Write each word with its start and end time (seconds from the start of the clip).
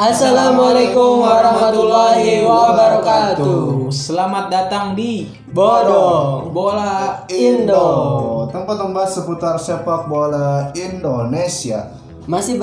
Assalamualaikum 0.00 1.20
warahmatullahi 1.20 2.40
wabarakatuh. 2.40 3.92
Selamat 3.92 4.48
datang 4.48 4.96
di 4.96 5.28
Bodong 5.52 6.56
Bola 6.56 7.20
Indo. 7.28 8.48
tempat 8.48 8.80
membahas 8.80 9.20
seputar 9.20 9.60
sepak 9.60 10.08
bola 10.08 10.72
Indonesia. 10.72 11.92
Masih 12.24 12.56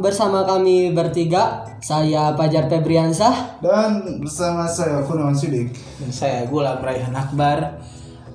bersama 0.00 0.48
kami 0.48 0.96
bertiga. 0.96 1.68
Saya 1.84 2.32
Pajar 2.32 2.72
Febriansah. 2.72 3.60
Dan 3.60 4.24
bersama 4.24 4.64
saya 4.64 5.04
Kurniawan 5.04 5.36
Sidik. 5.36 5.76
dan 6.00 6.08
saya 6.08 6.48
Gulam 6.48 6.80
Raihan 6.80 7.12
Akbar. 7.12 7.84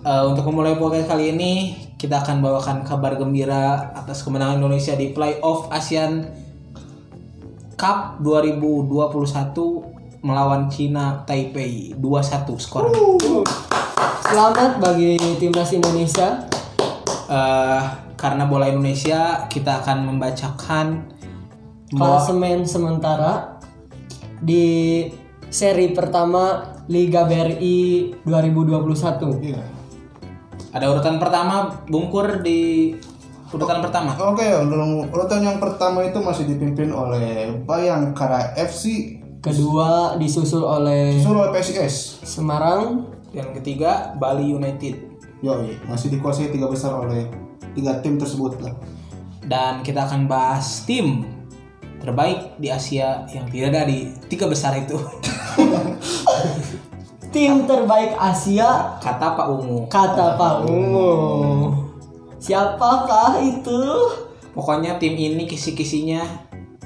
Eh, 0.05 0.23
untuk 0.29 0.45
memulai 0.53 0.77
podcast 0.77 1.09
kali 1.09 1.33
ini 1.33 1.73
kita 1.97 2.21
akan 2.21 2.37
bawakan 2.45 2.85
kabar 2.85 3.17
gembira 3.17 3.97
atas 3.97 4.21
kemenangan 4.21 4.61
Indonesia 4.61 4.93
di 4.93 5.09
Playoff 5.09 5.73
ASEAN 5.73 6.42
Cup 7.73 8.21
2021 8.21 10.21
melawan 10.23 10.71
Cina 10.71 11.25
Taipei 11.25 11.97
2-1 11.97 12.61
skor. 12.61 12.93
Selamat 14.23 14.79
bagi 14.79 15.19
timnas 15.41 15.73
Indonesia. 15.75 16.47
Eh, 17.27 17.83
karena 18.15 18.47
bola 18.47 18.71
Indonesia 18.71 19.51
kita 19.51 19.83
akan 19.83 20.15
membacakan 20.15 21.11
Klasemen 21.93 22.65
sementara 22.65 23.61
di 24.41 25.05
seri 25.53 25.93
pertama 25.93 26.73
Liga 26.89 27.29
BRI 27.29 28.09
2021. 28.25 29.43
Iya. 29.43 29.61
ada 30.73 30.89
urutan 30.89 31.21
pertama 31.21 31.85
bungkur 31.85 32.41
di 32.41 32.89
urutan 33.53 33.79
pertama. 33.85 34.17
Oke, 34.17 34.45
untuk 34.57 35.13
urutan 35.13 35.41
yang 35.45 35.57
pertama 35.61 36.01
itu 36.01 36.17
masih 36.19 36.49
dipimpin 36.49 36.89
oleh 36.89 37.53
Bayangkara 37.63 38.57
FC, 38.57 39.17
Kedua 39.43 40.15
disusul 40.15 40.63
oleh 40.63 41.19
Solo 41.19 41.51
PSIS. 41.51 42.23
Semarang. 42.23 43.11
Yang 43.35 43.59
ketiga 43.59 44.15
Bali 44.15 44.55
United. 44.55 44.95
Yoi, 45.43 45.75
masih 45.83 46.15
dikuasai 46.15 46.47
tiga 46.47 46.71
besar 46.71 46.95
oleh 46.95 47.27
tiga 47.75 47.99
tim 47.99 48.15
tersebut 48.15 48.55
lah. 48.63 48.71
Dan 49.43 49.83
kita 49.83 50.07
akan 50.07 50.31
bahas 50.31 50.87
tim 50.87 51.27
terbaik 51.99 52.55
di 52.55 52.71
Asia 52.71 53.27
yang 53.35 53.43
tidak 53.51 53.75
ada 53.75 53.81
di 53.83 54.15
tiga 54.31 54.47
besar 54.47 54.79
itu. 54.79 54.95
Tim 57.33 57.65
terbaik 57.65 58.13
Asia 58.13 59.01
Kata 59.01 59.33
Pak 59.33 59.47
Ungu. 59.49 59.89
kata 59.89 60.37
Pak 60.37 60.69
Ungu. 60.69 61.09
Siapakah 62.43 63.39
itu? 63.39 63.79
Pokoknya 64.51 64.99
tim 64.99 65.15
ini 65.15 65.47
kisi-kisinya 65.47 66.27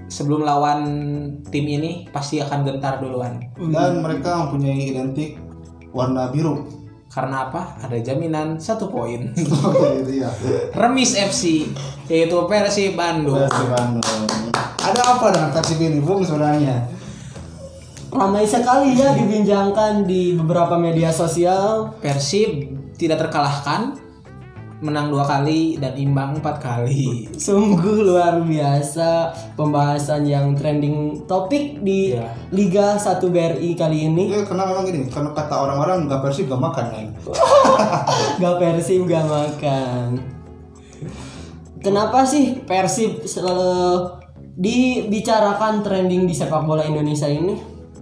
sebelum 0.06 0.46
lawan 0.46 0.82
tim 1.50 1.66
ini 1.66 2.06
pasti 2.14 2.38
akan 2.38 2.62
gentar 2.62 3.02
duluan. 3.02 3.42
Dan 3.58 4.06
mereka 4.06 4.46
mempunyai 4.46 4.94
identik 4.94 5.42
warna 5.90 6.30
biru. 6.30 6.62
Karena 7.10 7.50
apa? 7.50 7.74
Ada 7.82 7.98
jaminan 8.06 8.62
satu 8.62 8.94
poin. 8.94 9.34
Oke, 9.66 10.06
itu 10.06 10.22
ya. 10.22 10.30
Remis 10.78 11.18
FC 11.18 11.66
yaitu 12.06 12.38
Persib 12.46 12.94
Bandung. 12.94 13.42
Persib 13.42 13.68
Bandung. 13.74 14.06
Ada 14.78 15.02
apa 15.18 15.26
dengan 15.34 15.50
Persib 15.58 15.82
ini, 15.82 15.98
Bung 16.06 16.22
sebenarnya? 16.22 16.86
Ramai 18.14 18.46
sekali 18.46 18.94
ya 18.94 19.10
dibincangkan 19.18 20.06
di 20.06 20.38
beberapa 20.38 20.78
media 20.78 21.10
sosial. 21.10 21.98
Persib 21.98 22.78
tidak 22.96 23.26
terkalahkan, 23.26 24.07
menang 24.78 25.10
dua 25.10 25.26
kali 25.26 25.82
dan 25.82 25.98
imbang 25.98 26.38
empat 26.38 26.62
kali. 26.62 27.26
Sungguh 27.34 28.06
luar 28.06 28.46
biasa 28.46 29.34
pembahasan 29.58 30.30
yang 30.30 30.54
trending 30.54 31.26
topik 31.26 31.82
di 31.82 32.14
Iya. 32.14 32.30
Liga 32.54 32.88
1 32.96 33.20
BRI 33.28 33.74
kali 33.74 34.08
ini. 34.08 34.30
Ya, 34.30 34.46
karena 34.46 34.70
memang 34.70 34.86
gini, 34.86 35.10
karena 35.10 35.34
kata 35.34 35.56
orang-orang 35.66 36.06
nggak 36.06 36.22
Persib 36.22 36.46
nggak 36.46 36.62
makan 36.62 36.86
kan. 36.94 37.08
Gak 38.42 38.56
Persib 38.62 39.10
gak 39.10 39.26
makan. 39.26 40.22
Kenapa 41.82 42.26
sih 42.26 42.62
Persib 42.62 43.26
selalu 43.26 44.14
dibicarakan 44.58 45.82
trending 45.82 46.30
di 46.30 46.34
sepak 46.34 46.66
bola 46.66 46.86
Indonesia 46.86 47.26
ini? 47.26 47.58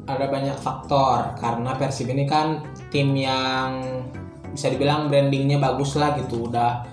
Ada 0.06 0.28
banyak 0.28 0.58
faktor 0.60 1.40
karena 1.40 1.72
Persib 1.80 2.12
ini 2.12 2.28
kan 2.28 2.62
tim 2.92 3.16
yang 3.16 3.82
bisa 4.56 4.72
dibilang 4.72 5.12
brandingnya 5.12 5.60
bagus 5.60 6.00
lah 6.00 6.16
gitu, 6.16 6.48
udah 6.48 6.88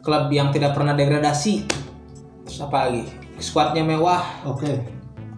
klub 0.00 0.30
yang 0.30 0.54
tidak 0.54 0.72
pernah 0.78 0.94
degradasi. 0.94 1.66
Terus 2.46 2.58
apa 2.62 2.88
lagi? 2.88 3.02
Skuadnya 3.42 3.82
mewah, 3.82 4.22
Oke. 4.46 4.78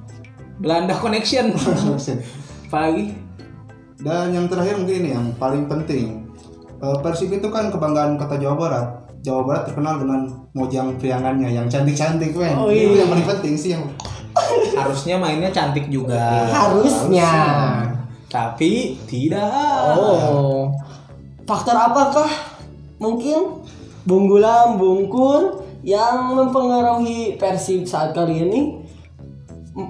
Belanda 0.63 0.93
Connection. 1.01 1.57
apa 2.69 2.79
lagi? 2.79 3.17
Dan 4.01 4.33
yang 4.37 4.47
terakhir 4.49 4.77
mungkin 4.77 4.97
ini 5.05 5.11
yang 5.17 5.27
paling 5.41 5.65
penting. 5.67 6.29
Eh, 6.81 6.97
Persib 7.05 7.33
itu 7.33 7.49
kan 7.53 7.69
kebanggaan 7.69 8.17
kota 8.17 8.37
Jawa 8.41 8.57
Barat. 8.57 8.87
Jawa 9.21 9.45
Barat 9.45 9.63
terkenal 9.69 10.01
dengan 10.01 10.21
mojang 10.57 10.97
priangannya 10.97 11.53
yang 11.53 11.69
cantik-cantik, 11.69 12.33
men. 12.33 12.57
Oh, 12.57 12.73
Itu 12.73 12.97
iya. 12.97 13.05
yang 13.05 13.11
paling 13.13 13.27
penting 13.29 13.55
sih 13.57 13.71
yang 13.77 13.85
Harusnya 14.77 15.21
mainnya 15.21 15.51
cantik 15.53 15.93
juga. 15.93 16.49
Harusnya. 16.49 17.33
Tapi 18.31 18.97
tidak. 19.05 19.51
Oh. 19.99 20.71
Faktor 21.45 21.77
apakah? 21.77 22.29
Mungkin 23.01 23.65
Bung 24.05 24.29
Gulam, 24.29 24.77
Bung 24.77 25.09
Kun 25.09 25.65
yang 25.81 26.37
mempengaruhi 26.37 27.41
Persib 27.41 27.89
saat 27.89 28.13
kali 28.13 28.45
ini? 28.45 28.61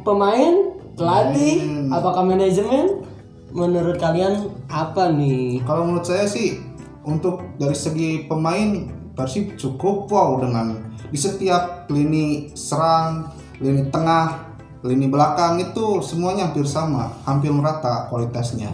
Pemain, 0.06 0.76
pelatih, 0.94 1.90
apakah 1.90 2.22
manajemen? 2.22 3.02
Menurut 3.50 3.98
kalian 3.98 4.46
apa 4.70 5.10
nih? 5.10 5.58
kalau 5.66 5.90
menurut 5.90 6.06
saya 6.06 6.22
sih 6.30 6.62
untuk 7.02 7.42
dari 7.58 7.74
segi 7.74 8.30
pemain 8.30 8.86
Persib 9.18 9.58
cukup 9.58 10.06
wow 10.06 10.38
dengan 10.38 10.94
di 11.10 11.18
setiap 11.18 11.90
lini 11.90 12.54
serang, 12.54 13.34
lini 13.58 13.90
tengah, 13.90 14.54
lini 14.86 15.10
belakang 15.10 15.58
itu 15.58 15.98
semuanya 16.00 16.48
hampir 16.48 16.64
sama, 16.64 17.10
hampir 17.26 17.50
merata 17.50 18.06
kualitasnya. 18.08 18.70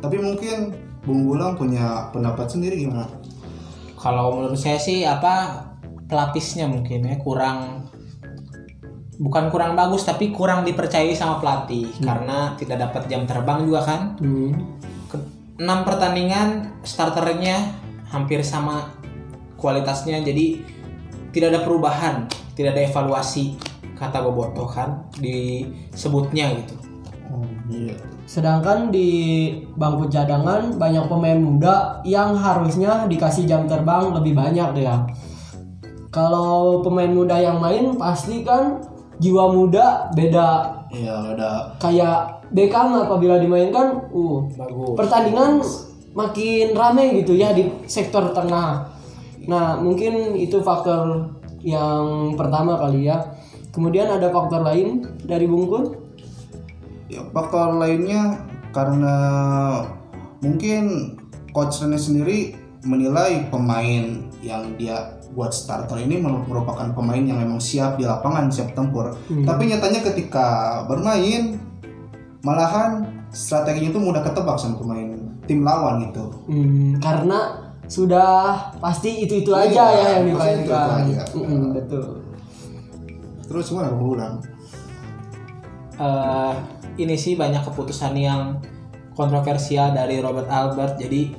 Tapi 0.00 0.16
mungkin 0.18 0.72
Bung 1.04 1.28
Gulam 1.28 1.52
punya 1.54 2.08
pendapat 2.10 2.48
sendiri 2.48 2.80
gimana? 2.88 3.08
Kalau 4.00 4.36
menurut 4.36 4.56
saya 4.56 4.80
sih 4.80 5.04
apa 5.04 5.64
pelapisnya 6.08 6.68
mungkin 6.68 7.08
ya 7.08 7.16
kurang 7.20 7.88
bukan 9.16 9.48
kurang 9.48 9.78
bagus 9.78 10.04
tapi 10.04 10.34
kurang 10.34 10.66
dipercayai 10.66 11.14
sama 11.14 11.38
pelatih 11.38 11.86
karena 12.02 12.58
tidak 12.58 12.88
dapat 12.90 13.08
jam 13.08 13.24
terbang 13.28 13.64
juga 13.64 13.80
kan. 13.84 14.00
Hmm. 14.20 14.52
Ke- 15.08 15.32
Enam 15.54 15.86
pertandingan 15.86 16.82
starternya 16.82 17.78
hampir 18.10 18.42
sama 18.42 18.90
kualitasnya 19.54 20.18
jadi 20.20 20.60
tidak 21.30 21.48
ada 21.54 21.60
perubahan, 21.62 22.26
tidak 22.58 22.74
ada 22.74 22.82
evaluasi 22.90 23.54
kata 23.94 24.18
Boboto 24.18 24.66
kan 24.66 25.06
disebutnya 25.14 26.58
gitu. 26.58 26.74
Oh 27.32 27.44
iya. 27.70 27.96
Sedangkan 28.24 28.92
di 28.92 29.50
bangku 29.76 30.08
cadangan 30.08 30.76
banyak 30.76 31.06
pemain 31.08 31.40
muda 31.40 32.00
yang 32.04 32.36
harusnya 32.36 33.08
dikasih 33.08 33.48
jam 33.48 33.64
terbang 33.64 34.12
lebih 34.12 34.36
banyak 34.36 34.70
ya. 34.80 35.04
Kalau 36.12 36.84
pemain 36.84 37.10
muda 37.10 37.40
yang 37.40 37.58
main 37.58 37.96
pasti 37.98 38.46
kan 38.46 38.80
jiwa 39.18 39.50
muda 39.50 40.10
beda 40.14 40.74
Iya 40.94 41.34
ada 41.34 41.74
kayak 41.82 42.46
Beckham 42.54 42.94
apabila 42.94 43.42
dimainkan 43.42 44.14
uh 44.14 44.46
Bagus. 44.54 44.94
pertandingan 44.94 45.58
makin 46.14 46.70
rame 46.72 47.18
gitu 47.18 47.34
ya 47.34 47.50
di 47.50 47.66
sektor 47.90 48.30
tengah. 48.30 48.86
Nah, 49.50 49.76
mungkin 49.76 50.38
itu 50.38 50.62
faktor 50.62 51.34
yang 51.60 52.32
pertama 52.38 52.78
kali 52.78 53.10
ya. 53.10 53.18
Kemudian 53.74 54.06
ada 54.06 54.30
faktor 54.30 54.62
lain 54.62 55.02
dari 55.26 55.50
Bungkun. 55.50 56.03
Ya, 57.06 57.20
faktor 57.28 57.76
lainnya 57.76 58.40
karena 58.70 59.16
mungkin 60.38 61.14
coach 61.50 61.78
Rene 61.78 61.96
sendiri 61.96 62.38
menilai 62.82 63.48
pemain 63.48 64.04
yang 64.40 64.76
dia 64.76 64.96
buat 65.32 65.50
starter 65.50 65.96
ini 65.98 66.18
mer- 66.18 66.44
merupakan 66.44 66.92
pemain 66.92 67.18
yang 67.18 67.38
memang 67.38 67.58
siap 67.58 67.96
di 67.96 68.04
lapangan 68.04 68.46
siap 68.48 68.70
tempur 68.72 69.16
tapi 69.42 69.66
nyatanya 69.66 70.04
ketika 70.04 70.46
bermain 70.84 71.56
malahan 72.40 73.02
strateginya 73.30 73.88
itu 73.88 73.98
mudah 73.98 74.20
ketebak 74.20 74.54
sama 74.54 74.76
pemain 74.76 75.16
tim 75.42 75.60
lawan 75.60 76.04
gitu 76.04 76.28
Hmm, 76.44 77.00
karena 77.00 77.56
sudah 77.84 78.52
pasti 78.78 79.24
itu 79.24 79.38
itu 79.38 79.50
Iya, 79.50 79.64
aja 79.66 79.84
ya 79.90 80.08
yang 80.14 80.24
dimainkan. 80.26 80.88
aja. 81.04 81.22
Mm-mm, 81.32 81.72
betul. 81.74 82.04
terus 83.44 83.64
gimana 83.66 83.88
Bang 83.90 84.04
Ulang? 84.06 84.34
eh 85.94 86.52
ini 86.98 87.18
sih 87.18 87.34
banyak 87.34 87.66
keputusan 87.66 88.14
yang 88.14 88.62
kontroversial 89.14 89.94
dari 89.94 90.18
Robert 90.18 90.50
Albert. 90.50 90.98
Jadi 90.98 91.34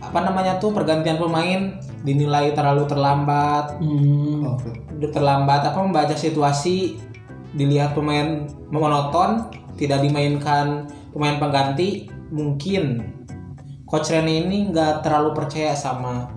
apa 0.00 0.18
namanya 0.24 0.58
tuh 0.58 0.72
pergantian 0.72 1.20
pemain 1.20 1.78
dinilai 2.02 2.56
terlalu 2.56 2.88
terlambat, 2.88 3.76
Hmm, 3.78 4.56
Oke. 4.56 4.72
terlambat 5.12 5.70
apa 5.70 5.78
membaca 5.84 6.16
situasi 6.16 6.96
dilihat 7.52 7.92
pemain 7.92 8.48
monoton 8.72 9.52
tidak 9.76 10.00
dimainkan 10.02 10.88
pemain 11.12 11.36
pengganti 11.36 12.08
mungkin 12.32 13.04
coach 13.84 14.14
Rene 14.14 14.46
ini 14.46 14.70
nggak 14.70 15.02
terlalu 15.02 15.34
percaya 15.36 15.76
sama 15.76 16.30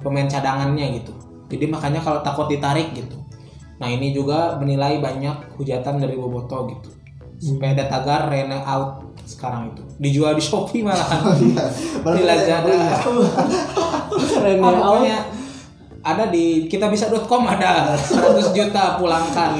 pemain 0.00 0.26
cadangannya 0.26 1.02
gitu. 1.02 1.12
Jadi 1.52 1.68
makanya 1.68 2.00
kalau 2.00 2.24
takut 2.24 2.48
ditarik 2.48 2.96
gitu. 2.96 3.20
Nah 3.76 3.90
ini 3.90 4.14
juga 4.14 4.56
menilai 4.56 5.02
banyak 5.02 5.58
hujatan 5.58 6.00
dari 6.00 6.14
Boboto 6.16 6.64
gitu 6.70 7.01
supaya 7.42 7.74
ada 7.74 7.90
tagar 7.90 8.30
Rene 8.30 8.62
out 8.62 9.02
sekarang 9.24 9.66
itu 9.68 9.82
dijual 9.98 10.32
di 10.32 10.40
Shopee 10.40 10.80
malahan 10.80 11.26
Iya. 11.34 11.64
di 12.08 12.22
Lazada 12.22 12.70
Ah, 12.70 12.94
ya. 14.44 14.58
pokoknya 14.60 15.18
ada 16.00 16.24
di 16.28 16.66
kitabisa.com 16.66 17.42
ada 17.48 17.94
100 17.94 18.18
juta 18.52 18.96
pulangkan 18.96 19.50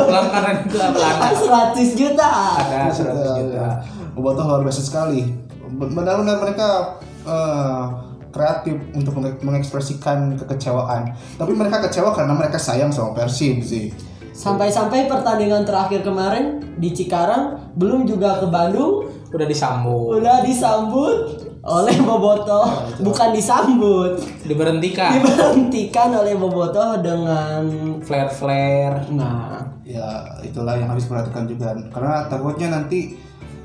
pulangkan 0.00 0.40
Rene 0.44 0.62
ke 0.64 0.78
Belanda 0.88 1.28
100 1.32 1.78
juta. 1.92 2.28
ada 2.58 2.86
100 2.86 3.10
juta 3.40 3.66
Bobotoh 4.12 4.44
luar 4.44 4.60
biasa 4.60 4.84
sekali. 4.84 5.24
Benar-benar 5.72 6.36
mereka 6.38 7.00
eh, 7.24 7.82
kreatif 8.28 8.76
untuk 8.92 9.16
menge- 9.16 9.40
mengekspresikan 9.40 10.36
kekecewaan. 10.36 11.08
Tapi 11.32 11.52
mereka 11.52 11.80
kecewa 11.80 12.12
karena 12.12 12.32
mereka 12.32 12.56
sayang 12.56 12.88
sama 12.88 13.14
Persib 13.14 13.64
sih. 13.64 13.88
Sampai-sampai 14.32 15.06
pertandingan 15.06 15.62
terakhir 15.68 16.00
kemarin 16.00 16.64
di 16.80 16.90
Cikarang 16.90 17.76
belum 17.76 18.08
juga 18.08 18.40
ke 18.40 18.48
Bandung. 18.48 19.08
Udah 19.32 19.48
disambut. 19.48 20.20
Udah 20.20 20.44
disambut 20.44 21.16
oleh 21.62 21.94
Bobotoh, 22.02 22.90
bukan 22.98 23.30
disambut, 23.30 24.18
diberhentikan. 24.42 25.14
Diberhentikan 25.14 26.10
oleh 26.10 26.34
Bobotoh 26.34 26.98
dengan 26.98 27.62
flare 28.02 28.32
flare 28.34 29.06
nah. 29.14 29.62
Ya 29.86 30.26
itulah 30.42 30.74
yang 30.74 30.90
harus 30.90 31.06
diperhatikan 31.06 31.46
juga. 31.46 31.70
Karena 31.94 32.26
takutnya 32.26 32.74
nanti 32.74 33.14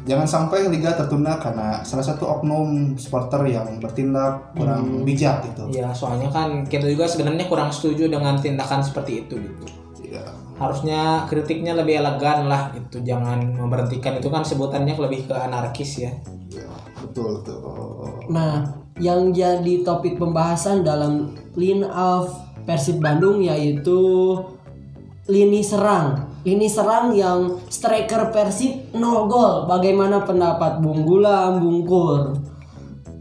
jangan 0.08 0.30
sampai 0.30 0.69
liga 0.72 0.94
tertunda 0.96 1.36
karena 1.42 1.81
salah 1.84 2.06
satu 2.06 2.40
oknum 2.40 2.96
supporter 2.96 3.44
yang 3.50 3.81
bertindak 3.81 4.56
kurang 4.56 5.04
bijak 5.04 5.44
gitu. 5.52 5.68
ya 5.75 5.92
soalnya 5.92 6.31
kan 6.31 6.64
kita 6.64 6.88
juga 6.88 7.04
sebenarnya 7.12 7.44
kurang 7.52 7.75
setuju 7.75 8.08
dengan 8.08 8.40
tindakan 8.40 8.80
seperti 8.80 9.28
itu 9.28 9.36
gitu. 9.36 9.66
Ya. 10.08 10.24
Harusnya 10.57 11.30
kritiknya 11.30 11.77
lebih 11.77 12.01
elegan 12.01 12.50
lah 12.50 12.74
itu 12.74 13.01
jangan 13.06 13.56
memberhentikan 13.56 14.18
itu 14.18 14.30
kan 14.33 14.42
sebutannya 14.42 14.98
lebih 14.98 15.30
ke 15.30 15.36
anarkis 15.38 16.01
ya 16.01 16.12
Ya, 16.48 16.63
betul 17.04 17.44
betul. 17.44 18.24
Nah, 18.31 18.71
yang 18.98 19.36
jadi 19.36 19.83
topik 19.83 20.15
pembahasan 20.15 20.81
dalam 20.81 21.36
line 21.59 21.83
of 21.86 22.31
Persib 22.63 23.04
Bandung 23.04 23.44
yaitu 23.44 24.00
lini 25.27 25.59
serang. 25.59 26.33
Lini 26.48 26.71
serang 26.71 27.12
yang 27.12 27.59
striker 27.68 28.31
Persib 28.31 28.95
0 28.95 29.27
gol. 29.27 29.68
Bagaimana 29.68 30.24
pendapat 30.24 30.80
Bung 30.80 31.04
Gulam, 31.04 31.59
Bung 31.59 31.83
Kur? 31.83 32.39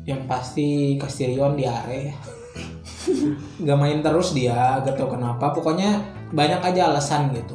yang 0.06 0.22
pasti 0.30 0.94
Castillion 1.02 1.58
di 1.58 1.66
area 1.66 2.14
nggak 3.62 3.78
main 3.78 3.98
terus 4.06 4.38
dia 4.38 4.78
gak 4.86 4.94
tau 4.94 5.10
kenapa 5.10 5.50
pokoknya 5.50 5.98
banyak 6.32 6.60
aja 6.62 6.90
alasan 6.90 7.30
gitu. 7.34 7.54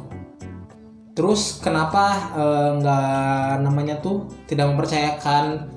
Terus 1.12 1.60
kenapa 1.60 2.32
eh, 2.32 2.70
nggak 2.80 3.60
namanya 3.60 4.00
tuh 4.00 4.28
tidak 4.48 4.72
mempercayakan 4.72 5.68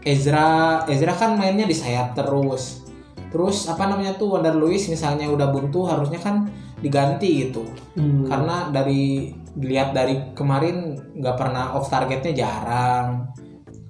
Ezra? 0.00 0.84
Ezra 0.88 1.12
kan 1.12 1.36
mainnya 1.36 1.68
di 1.68 1.76
sayap 1.76 2.16
terus. 2.16 2.88
Terus 3.28 3.68
apa 3.68 3.84
namanya 3.84 4.16
tuh 4.16 4.32
Wonder 4.32 4.56
Lewis 4.56 4.88
misalnya 4.88 5.28
udah 5.28 5.52
buntu 5.52 5.84
harusnya 5.84 6.16
kan 6.16 6.48
diganti 6.78 7.50
gitu. 7.50 7.66
Hmm. 7.98 8.22
karena 8.30 8.70
dari 8.70 9.34
dilihat 9.58 9.90
dari 9.90 10.30
kemarin 10.38 10.94
nggak 11.18 11.36
pernah 11.36 11.74
off 11.74 11.90
targetnya 11.90 12.32
jarang. 12.32 13.26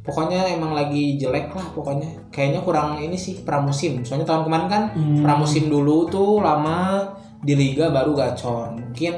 Pokoknya 0.00 0.49
emang 0.49 0.72
lagi 0.72 1.20
jelek 1.20 1.52
lah 1.52 1.69
pokoknya. 1.76 2.32
Kayaknya 2.32 2.60
kurang 2.64 2.96
ini 2.96 3.20
sih 3.20 3.44
pramusim. 3.44 4.00
Soalnya 4.08 4.25
tahun 4.25 4.49
kemarin 4.49 4.69
kan 4.72 4.82
Hmm. 4.96 5.20
pramusim 5.20 5.69
dulu 5.69 6.08
tuh 6.08 6.40
lama 6.40 7.12
di 7.38 7.55
liga 7.55 7.88
baru 7.88 8.12
gacor. 8.12 8.75
Mungkin 8.75 9.14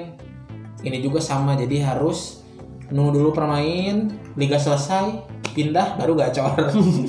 ini 0.81 0.99
juga 0.99 1.21
sama 1.21 1.55
jadi 1.55 1.85
harus 1.87 2.41
nunggu 2.91 3.17
dulu 3.17 3.31
permain 3.31 4.11
liga 4.35 4.57
selesai 4.57 5.23
pindah 5.51 5.97
baru 5.97 6.15
gacor. 6.17 6.57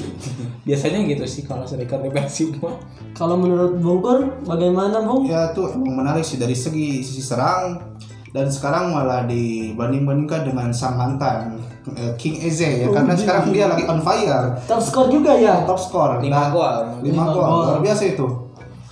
Biasanya 0.68 1.02
gitu 1.10 1.26
sih 1.26 1.44
kalau 1.44 1.66
striker 1.66 1.98
di 2.00 2.10
Persib 2.10 2.62
mah 2.62 2.78
Kalau 3.12 3.34
menurut 3.34 3.82
Bung 3.82 3.98
Kur, 4.00 4.20
bagaimana 4.46 5.02
Bung? 5.02 5.26
Ya 5.26 5.50
itu 5.50 5.66
emang 5.68 6.06
menarik 6.06 6.22
sih 6.22 6.38
dari 6.38 6.54
segi 6.54 7.02
sisi 7.02 7.22
serang. 7.22 7.98
Dan 8.32 8.48
sekarang 8.48 8.96
malah 8.96 9.28
dibanding-bandingkan 9.28 10.48
dengan 10.48 10.72
sang 10.72 10.96
mantan 10.96 11.60
eh, 11.92 12.16
King 12.16 12.40
Eze 12.40 12.80
ya 12.80 12.88
karena 12.88 13.12
sekarang 13.12 13.52
dia 13.52 13.68
lagi 13.68 13.84
on 13.84 14.00
fire. 14.00 14.56
Top 14.64 14.80
skor 14.80 15.12
juga 15.12 15.36
ya. 15.36 15.68
top 15.68 15.76
skor 15.76 16.24
lima 16.24 16.32
Nah, 16.32 16.48
gol. 16.48 16.76
lima 17.04 17.04
Lima 17.04 17.24
gol. 17.28 17.44
gol. 17.44 17.64
luar 17.68 17.80
biasa 17.84 18.04
itu 18.08 18.28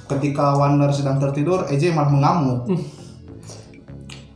ketika 0.09 0.57
Warner 0.57 0.89
sedang 0.89 1.21
tertidur 1.21 1.69
Eze 1.69 1.93
malah 1.93 2.09
mengamuk. 2.09 2.59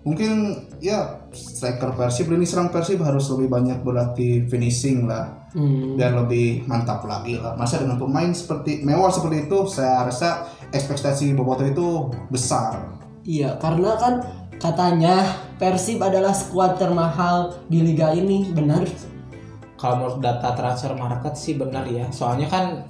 Mungkin 0.06 0.62
ya 0.84 1.26
striker 1.32 1.96
Persib 1.96 2.30
ini 2.30 2.46
serang 2.46 2.70
Persib 2.70 3.02
harus 3.02 3.26
lebih 3.34 3.50
banyak 3.50 3.82
berlatih 3.82 4.46
finishing 4.48 5.10
lah. 5.10 5.42
Hmm. 5.54 5.94
biar 5.94 6.18
lebih 6.18 6.66
mantap 6.66 7.06
lagi 7.06 7.38
lah. 7.38 7.54
Masa 7.54 7.78
dengan 7.78 8.02
pemain 8.02 8.34
seperti 8.34 8.82
mewah 8.82 9.14
seperti 9.14 9.46
itu 9.46 9.70
saya 9.70 10.10
rasa 10.10 10.50
ekspektasi 10.74 11.38
Boboto 11.38 11.62
itu 11.62 12.10
besar. 12.34 12.98
Iya, 13.22 13.62
karena 13.62 13.94
kan 14.02 14.26
katanya 14.58 15.22
Persib 15.62 16.02
adalah 16.02 16.34
skuad 16.34 16.82
termahal 16.82 17.54
di 17.70 17.86
liga 17.86 18.10
ini, 18.18 18.50
benar? 18.50 18.82
kalau 19.84 20.00
menurut 20.00 20.24
data 20.24 20.56
transfer 20.56 20.96
market 20.96 21.36
sih 21.36 21.60
benar 21.60 21.84
ya. 21.92 22.08
Soalnya 22.08 22.48
kan 22.48 22.88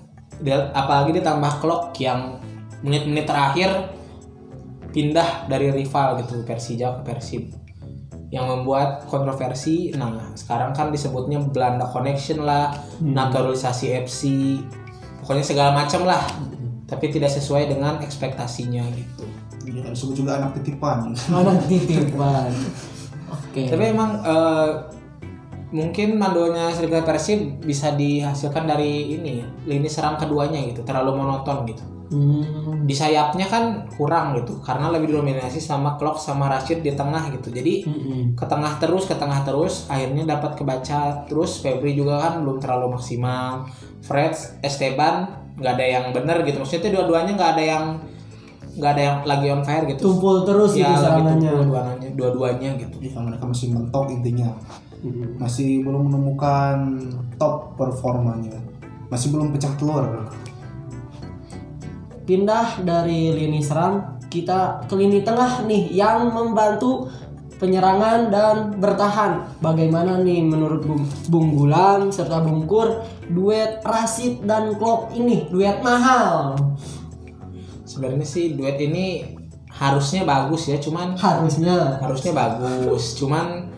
apalagi 0.78 1.18
ditambah 1.18 1.58
clock 1.58 1.98
yang 1.98 2.38
menit-menit 2.84 3.26
terakhir 3.26 3.70
pindah 4.94 5.50
dari 5.50 5.74
rival 5.74 6.22
gitu 6.22 6.46
Persija 6.46 7.02
ke 7.02 7.02
Persib 7.02 7.44
yang 8.30 8.46
membuat 8.50 9.10
kontroversi 9.10 9.94
nah 9.96 10.34
sekarang 10.38 10.76
kan 10.76 10.94
disebutnya 10.94 11.42
Belanda 11.42 11.90
Connection 11.90 12.46
lah 12.46 12.76
naturalisasi 13.02 13.98
FC 14.06 14.22
pokoknya 15.24 15.46
segala 15.46 15.72
macam 15.74 16.06
lah 16.06 16.22
tapi 16.86 17.10
tidak 17.10 17.34
sesuai 17.34 17.74
dengan 17.74 18.04
ekspektasinya 18.06 18.86
gitu 18.94 19.26
ya, 19.70 19.90
disebut 19.90 20.16
juga 20.26 20.38
anak 20.40 20.60
titipan 20.60 21.16
Anak 21.40 21.66
titipan. 21.66 22.52
Oke. 23.32 23.70
Tapi 23.70 23.84
emang 23.90 24.22
eh, 24.22 24.70
mungkin 25.74 26.22
mandolnya 26.22 26.70
Serigala 26.70 27.06
Persib 27.06 27.64
bisa 27.64 27.94
dihasilkan 27.98 28.70
dari 28.70 29.18
ini 29.18 29.42
lini 29.66 29.90
serang 29.90 30.22
keduanya 30.22 30.62
gitu, 30.70 30.86
terlalu 30.86 31.18
monoton 31.18 31.66
gitu. 31.66 31.84
Hmm. 32.14 32.86
Di 32.86 32.94
sayapnya 32.94 33.50
kan 33.50 33.90
kurang 33.98 34.38
gitu, 34.38 34.62
karena 34.62 34.94
lebih 34.94 35.10
didominasi 35.10 35.58
sama 35.58 35.98
Klok 35.98 36.22
sama 36.22 36.46
Rashid 36.46 36.86
di 36.86 36.94
tengah 36.94 37.34
gitu. 37.34 37.50
Jadi 37.50 37.90
Mm-mm. 37.90 38.22
ke 38.38 38.46
tengah 38.46 38.78
terus, 38.78 39.10
ke 39.10 39.18
tengah 39.18 39.42
terus, 39.42 39.90
akhirnya 39.90 40.30
dapat 40.30 40.54
kebaca 40.54 41.26
terus. 41.26 41.66
Febri 41.66 41.98
juga 41.98 42.22
kan 42.22 42.46
belum 42.46 42.62
terlalu 42.62 42.94
maksimal. 42.94 43.66
Fred, 44.06 44.38
Esteban 44.62 45.26
nggak 45.58 45.74
ada 45.74 45.86
yang 45.90 46.06
bener 46.14 46.46
gitu. 46.46 46.62
Maksudnya 46.62 46.86
tuh 46.86 46.92
dua-duanya 47.02 47.34
nggak 47.34 47.52
ada 47.58 47.64
yang 47.66 47.86
nggak 48.74 48.92
ada 48.94 49.02
yang 49.02 49.18
lagi 49.26 49.48
on 49.50 49.62
fire 49.66 49.86
gitu. 49.90 50.14
Tumpul 50.14 50.46
terus 50.46 50.78
ya, 50.78 50.94
gitu 50.94 51.10
tumpul 51.10 51.42
dua-duanya, 51.42 52.10
dua-duanya 52.14 52.70
gitu. 52.78 52.96
ya, 53.02 53.18
mereka 53.22 53.46
masih 53.50 53.68
mentok 53.74 54.06
intinya 54.14 54.54
Mm-mm. 55.04 55.36
masih 55.36 55.84
belum 55.84 56.08
menemukan 56.08 56.78
top 57.36 57.76
performanya 57.76 58.56
masih 59.12 59.36
belum 59.36 59.52
pecah 59.52 59.76
telur 59.76 60.32
Pindah 62.24 62.80
dari 62.84 63.36
lini 63.36 63.60
serang 63.60 64.20
kita 64.32 64.88
ke 64.88 64.96
lini 64.96 65.22
tengah 65.22 65.68
nih 65.68 65.92
yang 65.92 66.32
membantu 66.32 67.12
penyerangan 67.60 68.32
dan 68.32 68.56
bertahan. 68.80 69.48
Bagaimana 69.64 70.20
nih 70.20 70.44
menurut 70.44 70.84
Bung, 70.84 71.04
Bung 71.32 71.48
Gulam 71.56 72.12
serta 72.12 72.44
Bung 72.44 72.68
Kur 72.68 73.04
duet 73.28 73.84
Rasid 73.84 74.44
dan 74.44 74.76
Klok 74.76 75.16
ini 75.16 75.48
duet 75.48 75.80
mahal 75.80 76.60
Sebenarnya 77.84 78.26
sih 78.26 78.58
duet 78.58 78.80
ini 78.82 79.38
harusnya 79.74 80.26
bagus 80.26 80.70
ya, 80.70 80.78
cuman 80.78 81.18
harusnya. 81.18 81.98
harusnya 82.02 82.34
bagus, 82.34 83.18
cuman 83.18 83.70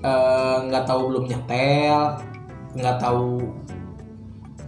eh, 0.00 0.56
nggak 0.68 0.84
tahu 0.84 1.12
belum 1.12 1.24
nyetel, 1.28 2.20
nggak 2.76 2.96
tahu 3.00 3.40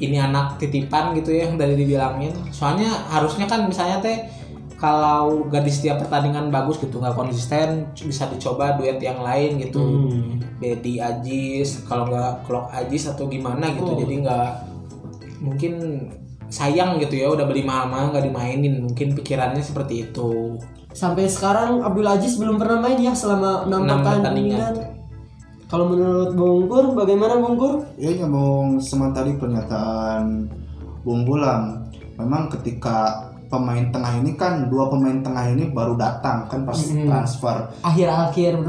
ini 0.02 0.18
anak 0.18 0.58
titipan 0.58 1.14
gitu 1.14 1.30
ya 1.30 1.46
yang 1.46 1.54
dari 1.54 1.78
dibilangin. 1.78 2.34
Soalnya 2.50 2.90
harusnya 3.08 3.46
kan 3.46 3.70
misalnya 3.70 4.02
teh 4.02 4.18
kalau 4.82 5.46
gak 5.46 5.62
di 5.62 5.70
setiap 5.70 6.02
pertandingan 6.02 6.50
bagus 6.50 6.82
gitu 6.82 6.98
nggak 6.98 7.14
konsisten 7.14 7.86
bisa 8.02 8.26
dicoba 8.26 8.74
duet 8.74 8.98
yang 8.98 9.22
lain 9.22 9.62
gitu. 9.62 9.78
Hmm. 9.78 10.42
Dedi 10.58 10.98
Ajis 10.98 11.86
kalau 11.86 12.10
nggak 12.10 12.46
Klok 12.46 12.70
Ajis 12.74 13.10
atau 13.10 13.26
gimana 13.26 13.70
gitu 13.74 13.94
Oh. 13.94 13.98
jadi 13.98 14.14
nggak 14.22 14.50
mungkin 15.42 15.74
sayang 16.52 17.02
gitu 17.02 17.18
ya 17.18 17.34
udah 17.34 17.48
beli 17.48 17.66
mahal-mahal 17.66 18.14
nggak 18.14 18.30
dimainin 18.30 18.78
mungkin 18.78 19.16
pikirannya 19.18 19.58
seperti 19.58 20.06
itu 20.06 20.60
Sampai 20.92 21.24
sekarang 21.24 21.80
Abdul 21.80 22.04
Aziz 22.04 22.36
belum 22.36 22.60
pernah 22.60 22.84
main 22.84 23.00
ya 23.00 23.16
selama 23.16 23.64
enam 23.64 23.88
Enam 23.88 24.04
pertandingan. 24.04 24.72
Kalau 25.72 25.88
menurut 25.88 26.36
Bungkur, 26.36 26.92
bagaimana 26.92 27.40
Bungkur? 27.40 27.80
Ya 27.96 28.12
nyambung 28.12 28.76
sama 28.76 29.08
tadi 29.16 29.32
pernyataan 29.40 30.44
Bung 31.00 31.24
Gulam. 31.24 31.88
Memang 32.20 32.52
ketika 32.52 33.24
pemain 33.48 33.88
tengah 33.88 34.20
ini 34.20 34.36
kan 34.36 34.68
dua 34.68 34.92
pemain 34.92 35.24
tengah 35.24 35.48
ini 35.48 35.72
baru 35.72 35.96
datang 35.96 36.44
kan 36.44 36.68
pas 36.68 36.76
Mhm. 36.76 37.08
transfer. 37.08 37.56
Akhir-akhir 37.80 38.60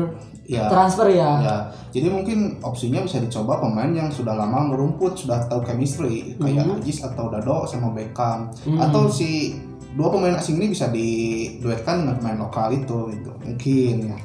Ya. 0.47 0.71
transfer 0.71 1.11
ya. 1.11 1.43
Ya, 1.43 1.55
jadi 1.91 2.07
mungkin 2.07 2.63
opsinya 2.63 3.03
bisa 3.03 3.19
dicoba 3.19 3.59
pemain 3.59 3.91
yang 3.91 4.07
sudah 4.07 4.35
lama 4.39 4.71
merumput, 4.71 5.19
sudah 5.19 5.43
tahu 5.51 5.59
chemistry 5.67 6.39
kayak 6.39 6.67
Mhm. 6.67 6.79
Ajis 6.79 7.03
atau 7.03 7.27
Dado 7.27 7.67
sama 7.67 7.91
Beckham. 7.91 8.47
Mhm. 8.63 8.79
Atau 8.79 9.11
si 9.11 9.59
dua 9.99 10.07
pemain 10.07 10.39
asing 10.39 10.55
ini 10.55 10.71
bisa 10.71 10.87
diduetkan 10.87 12.07
dengan 12.07 12.15
pemain 12.15 12.39
lokal 12.47 12.71
itu 12.71 13.11
gitu. 13.11 13.31
Mungkin 13.43 13.95
ya. 14.07 14.17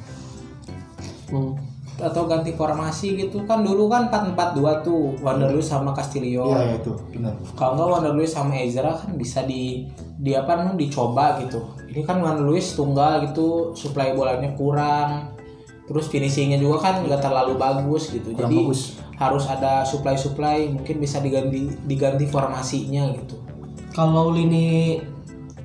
Hmm. 1.27 1.68
Atau 1.99 2.25
ganti 2.25 2.55
formasi 2.55 3.15
gitu. 3.19 3.43
Kan 3.43 3.61
dulu 3.61 3.91
kan 3.91 4.07
4-4-2 4.07 4.85
tuh 4.87 5.15
Wanderlust 5.19 5.69
sama 5.71 5.91
Castillo. 5.91 6.49
Iya, 6.51 6.59
ya, 6.59 6.73
itu. 6.79 6.91
Benar. 7.13 7.33
kalau 7.53 7.71
nggak 7.75 7.89
Wanderlust 7.99 8.33
sama 8.39 8.55
Ezra 8.59 8.95
kan 8.95 9.15
bisa 9.19 9.43
di 9.43 9.87
di 10.19 10.31
apa 10.35 10.55
namanya 10.55 10.79
dicoba 10.79 11.39
gitu. 11.43 11.59
Ini 11.91 12.01
kan 12.07 12.23
Wanderlust 12.23 12.79
tunggal 12.79 13.27
gitu 13.29 13.75
supply 13.75 14.15
bolanya 14.15 14.51
kurang 14.55 15.35
terus 15.89 16.05
finishingnya 16.05 16.61
juga 16.61 16.85
kan 16.85 16.95
nggak 17.01 17.17
terlalu 17.17 17.57
bagus 17.57 18.13
gitu. 18.13 18.29
Kurang 18.31 18.45
jadi 18.45 18.57
bagus. 18.61 18.81
harus 19.17 19.43
ada 19.49 19.81
supply 19.81 20.13
supply 20.13 20.69
mungkin 20.69 21.01
bisa 21.01 21.17
diganti 21.17 21.73
diganti 21.89 22.29
formasinya 22.29 23.09
gitu. 23.17 23.41
Kalau 23.89 24.29
lini 24.29 25.01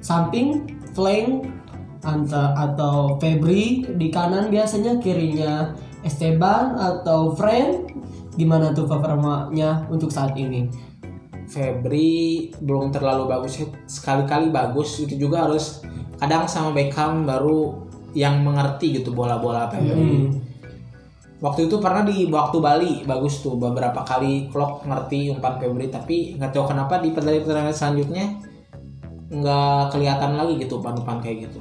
samping, 0.01 0.65
flank 0.97 1.45
anta- 2.05 2.57
atau 2.57 3.21
Febri 3.21 3.85
di 3.97 4.09
kanan 4.09 4.49
biasanya 4.49 4.97
kirinya 5.01 5.77
Esteban 6.05 6.77
atau 6.77 7.33
Fren 7.33 7.89
gimana 8.37 8.77
tuh 8.77 8.85
performanya 8.85 9.89
untuk 9.89 10.13
saat 10.13 10.37
ini? 10.37 10.69
Febri 11.45 12.49
belum 12.61 12.89
terlalu 12.89 13.29
bagus 13.29 13.61
sekali-kali 13.85 14.49
bagus 14.49 14.97
itu 15.01 15.17
juga 15.17 15.45
harus 15.45 15.85
kadang 16.17 16.49
sama 16.49 16.73
Beckham 16.73 17.29
baru 17.29 17.85
yang 18.17 18.41
mengerti 18.41 19.01
gitu 19.01 19.13
bola-bola 19.13 19.69
Febri 19.69 19.93
Hmm. 19.93 20.41
waktu 21.45 21.69
itu 21.69 21.77
pernah 21.77 22.01
di 22.07 22.25
waktu 22.33 22.57
Bali 22.63 22.93
bagus 23.05 23.45
tuh 23.45 23.61
beberapa 23.61 24.01
kali 24.01 24.49
Klok 24.49 24.89
ngerti 24.89 25.37
umpan 25.37 25.61
Febri 25.61 25.93
tapi 25.93 26.39
nggak 26.41 26.55
tahu 26.55 26.65
kenapa 26.73 27.03
di 27.05 27.13
pertandingan 27.13 27.75
selanjutnya 27.75 28.41
nggak 29.29 29.93
kelihatan 29.93 30.33
lagi 30.41 30.53
gitu 30.65 30.81
umpan-umpan 30.81 31.21
kayak 31.21 31.51
gitu 31.51 31.61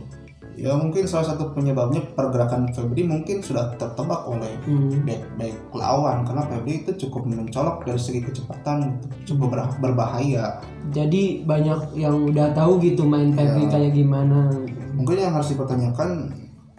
Ya 0.53 0.77
mungkin 0.77 1.09
salah 1.09 1.33
satu 1.33 1.49
penyebabnya 1.51 1.97
pergerakan 2.13 2.69
Febri 2.69 3.01
mungkin 3.01 3.41
sudah 3.41 3.73
tertebak 3.73 4.21
oleh 4.23 4.53
Hmm. 4.63 5.01
back 5.01 5.25
back 5.33 5.55
lawan 5.73 6.21
karena 6.21 6.45
Febri 6.45 6.73
itu 6.81 6.93
cukup 6.95 7.25
mencolok 7.25 7.81
dari 7.83 7.97
segi 7.97 8.21
kecepatan 8.21 9.01
gitu. 9.01 9.33
cukup 9.33 9.49
ber- 9.49 9.77
berbahaya. 9.81 10.61
Jadi 10.89 11.41
banyak 11.41 11.97
yang 11.97 12.21
udah 12.23 12.53
tahu 12.53 12.77
gitu 12.79 13.01
main 13.03 13.33
Febri 13.33 13.65
Ya. 13.65 13.69
kayak 13.71 13.91
gimana. 13.93 14.53
Mungkin 14.93 15.17
yang 15.17 15.33
harus 15.33 15.49
dipertanyakan 15.49 16.09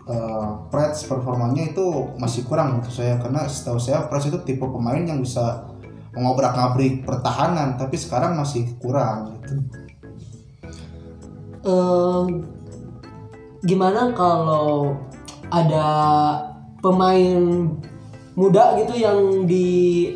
eh 0.04 0.49
Preds 0.69 1.09
performanya 1.09 1.64
itu 1.66 1.87
masih 2.14 2.45
kurang 2.45 2.76
menurut 2.76 2.93
saya 2.93 3.16
karena 3.16 3.49
setahu 3.49 3.81
saya 3.81 4.04
Preds 4.04 4.28
itu 4.28 4.38
tipe 4.45 4.62
pemain 4.62 5.00
yang 5.00 5.19
bisa 5.19 5.64
mengobrak-ngabrik 6.12 7.02
pertahanan 7.02 7.75
tapi 7.75 7.97
sekarang 7.97 8.37
masih 8.37 8.71
kurang 8.78 9.35
gitu. 9.35 9.54
Eh, 11.64 12.25
gimana 13.64 14.12
kalau 14.12 14.94
ada 15.49 15.87
pemain 16.78 17.68
muda 18.35 18.76
gitu 18.76 18.94
yang 18.94 19.18
di 19.44 20.11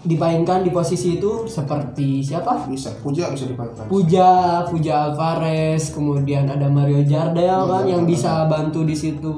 dimainkan 0.00 0.62
di 0.62 0.70
posisi 0.70 1.16
itu 1.16 1.44
seperti 1.46 2.22
siapa? 2.22 2.64
Bisa 2.64 2.94
Puja 2.96 3.28
bisa 3.28 3.44
dipakai. 3.44 3.84
Puja, 3.86 4.28
Puja 4.64 4.94
Alvarez, 5.06 5.90
kemudian 5.90 6.46
ada 6.46 6.68
Mario 6.68 7.02
Jardel 7.02 7.66
kan 7.66 7.84
yang 7.84 8.04
bisa 8.04 8.46
bantu 8.46 8.82
di 8.82 8.94
situ. 8.94 9.34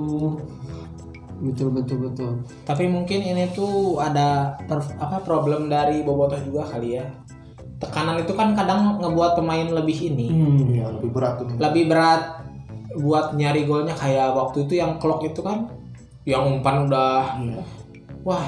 Betul 1.41 1.73
betul 1.73 1.99
betul. 2.05 2.33
tapi 2.63 2.85
mungkin 2.85 3.25
ini 3.25 3.49
tuh 3.49 3.97
ada 3.97 4.61
per- 4.61 4.93
apa 4.95 5.25
problem 5.25 5.67
dari 5.67 6.05
Bobotoh 6.05 6.37
juga 6.39 6.69
kali 6.69 7.01
ya 7.01 7.09
tekanan 7.81 8.21
itu 8.21 8.37
kan 8.37 8.53
kadang 8.53 9.01
ngebuat 9.01 9.41
pemain 9.41 9.65
lebih 9.73 10.13
ini 10.13 10.29
Hmm. 10.29 10.69
Iya 10.69 10.93
lebih 10.93 11.09
berat 11.09 11.41
tuh. 11.41 11.49
lebih 11.57 11.89
berat 11.89 12.40
buat 12.93 13.33
nyari 13.33 13.65
golnya 13.65 13.95
kayak 13.95 14.35
waktu 14.35 14.67
itu 14.67 14.79
yang 14.79 14.99
Klok 14.99 15.23
itu 15.25 15.41
kan 15.41 15.71
yang 16.25 16.43
umpan 16.49 16.87
udah 16.87 17.39
Iya. 17.39 17.63
wah 18.23 18.45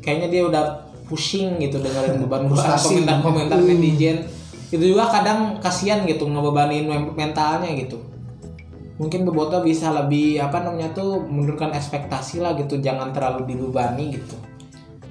kayaknya 0.00 0.28
dia 0.28 0.42
udah 0.44 0.64
pusing 1.06 1.56
gitu 1.58 1.78
dengerin 1.78 2.18
beban 2.26 2.50
komentar-komentar 2.50 3.58
netizen 3.60 4.26
itu 4.68 4.84
juga 4.90 5.06
kadang 5.06 5.60
kasihan 5.60 6.02
gitu 6.04 6.26
ngebebanin 6.26 6.88
mentalnya 7.14 7.70
gitu 7.72 8.02
mungkin 8.94 9.22
Boboto 9.22 9.58
bisa 9.60 9.90
lebih 9.90 10.38
apa 10.38 10.62
namanya 10.62 10.90
tuh 10.90 11.22
menurunkan 11.22 11.74
ekspektasi 11.74 12.38
lah 12.38 12.54
gitu 12.54 12.78
jangan 12.78 13.10
terlalu 13.10 13.46
dibebani 13.46 14.14
gitu 14.14 14.34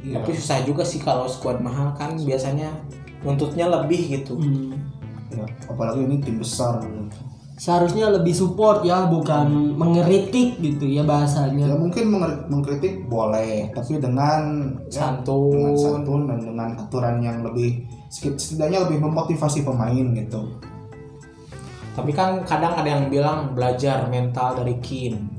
Iya. 0.04 0.20
tapi 0.20 0.36
susah 0.36 0.60
juga 0.68 0.84
sih 0.84 1.00
kalau 1.00 1.32
squad 1.32 1.64
mahal 1.64 1.96
kan 1.96 2.20
biasanya 2.20 2.68
nuntutnya 3.24 3.72
lebih 3.72 4.20
gitu 4.20 4.36
Hmm. 4.36 4.76
Iya. 5.32 5.48
Apalagi 5.66 6.04
ini 6.04 6.20
tim 6.20 6.38
besar. 6.38 6.78
gitu. 6.84 7.18
Seharusnya 7.54 8.10
lebih 8.10 8.34
support 8.34 8.82
ya, 8.82 9.06
bukan 9.06 9.78
mengeritik 9.78 10.58
gitu 10.58 10.84
ya 10.84 11.00
Ya 11.00 11.04
bahasanya. 11.04 11.70
mungkin 11.74 12.10
menger- 12.10 12.50
mengkritik 12.50 13.06
boleh, 13.06 13.70
tapi 13.70 13.98
dengan 13.98 14.74
ya, 14.88 15.06
Santun. 15.06 15.54
dengan 15.54 15.74
santun 15.76 16.22
dan 16.26 16.40
dengan 16.42 16.70
aturan 16.76 17.16
yang 17.20 17.42
lebih 17.42 17.86
setidaknya 18.10 18.86
lebih 18.86 19.02
memotivasi 19.02 19.62
pemain 19.62 20.06
gitu. 20.14 20.42
tapi 21.94 22.10
kan 22.10 22.42
kadang 22.42 22.74
ada 22.74 22.90
yang 22.90 23.06
bilang 23.06 23.54
belajar 23.54 24.10
mental 24.10 24.58
dari 24.58 24.82
Kim 24.82 25.30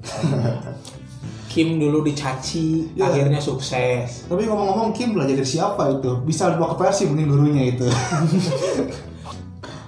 Kim 1.50 1.78
dulu 1.78 2.02
dicaci 2.02 2.94
Ya. 2.94 3.11
akhirnya 3.11 3.38
sukses 3.38 4.26
Tapi 4.26 4.42
ngomong-ngomong 4.44 4.90
Kim 4.90 5.14
belajar 5.14 5.35
dari 5.35 5.47
siapa 5.49 5.90
itu? 5.92 6.23
Bisa 6.23 6.50
dibawa 6.50 6.75
ke 6.75 6.78
mungkin 7.06 7.26
gurunya 7.26 7.75
itu. 7.75 7.87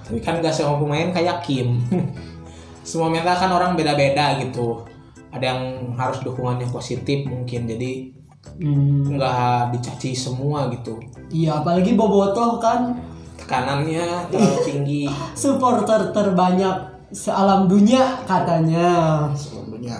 tapi 0.07 0.19
kan 0.19 0.39
gak 0.39 0.55
semua 0.55 0.79
pemain 0.79 1.11
kayak 1.11 1.43
Kim 1.43 1.83
semua 2.87 3.11
mental 3.11 3.35
kan 3.35 3.51
orang 3.51 3.75
beda-beda 3.75 4.39
gitu 4.39 4.81
ada 5.27 5.53
yang 5.53 5.61
harus 5.93 6.23
dukungannya 6.23 6.67
positif 6.67 7.27
mungkin 7.27 7.67
jadi 7.67 8.15
Hmm. 8.47 9.03
nggak 9.11 9.75
dicaci 9.75 10.15
semua 10.15 10.71
gitu 10.71 10.95
Iya, 11.27 11.59
apalagi 11.59 11.99
Bobotoh 11.99 12.55
kan 12.57 12.95
tekanannya 13.35 14.31
terlalu 14.31 14.59
tinggi 14.71 15.03
supporter 15.35 16.15
terbanyak 16.15 16.75
sealam 17.11 17.67
dunia 17.67 18.23
katanya. 18.23 18.87
Sebenarnya. 19.35 19.99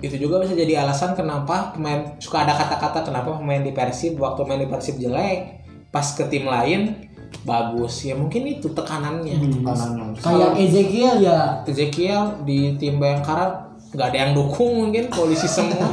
itu 0.00 0.16
juga 0.16 0.40
bisa 0.40 0.56
jadi 0.56 0.80
alasan 0.80 1.12
kenapa 1.12 1.76
pemain 1.76 2.16
suka 2.16 2.48
ada 2.48 2.56
kata-kata 2.56 3.04
kenapa 3.04 3.36
pemain 3.36 3.60
di 3.60 3.76
Persib 3.76 4.16
waktu 4.16 4.48
main 4.48 4.64
di 4.64 4.70
Persib 4.70 4.96
jelek 4.96 5.60
pas 5.90 6.06
ke 6.08 6.24
tim 6.24 6.48
lain 6.48 7.07
bagus 7.40 8.02
ya 8.02 8.12
mungkin 8.12 8.44
itu 8.46 8.68
tekanannya 8.68 9.36
Hmm. 9.36 9.62
Kanannya. 9.62 10.04
Kayak 10.16 10.50
Ezekiel 10.56 11.14
ya 11.18 11.38
Ezekiel 11.62 12.22
di 12.42 12.74
tim 12.74 12.96
Bayangkara 12.96 13.68
nggak 13.88 14.04
ada 14.06 14.18
yang 14.20 14.32
dukung 14.34 14.84
mungkin 14.84 15.08
polisi 15.08 15.48
semua 15.56 15.88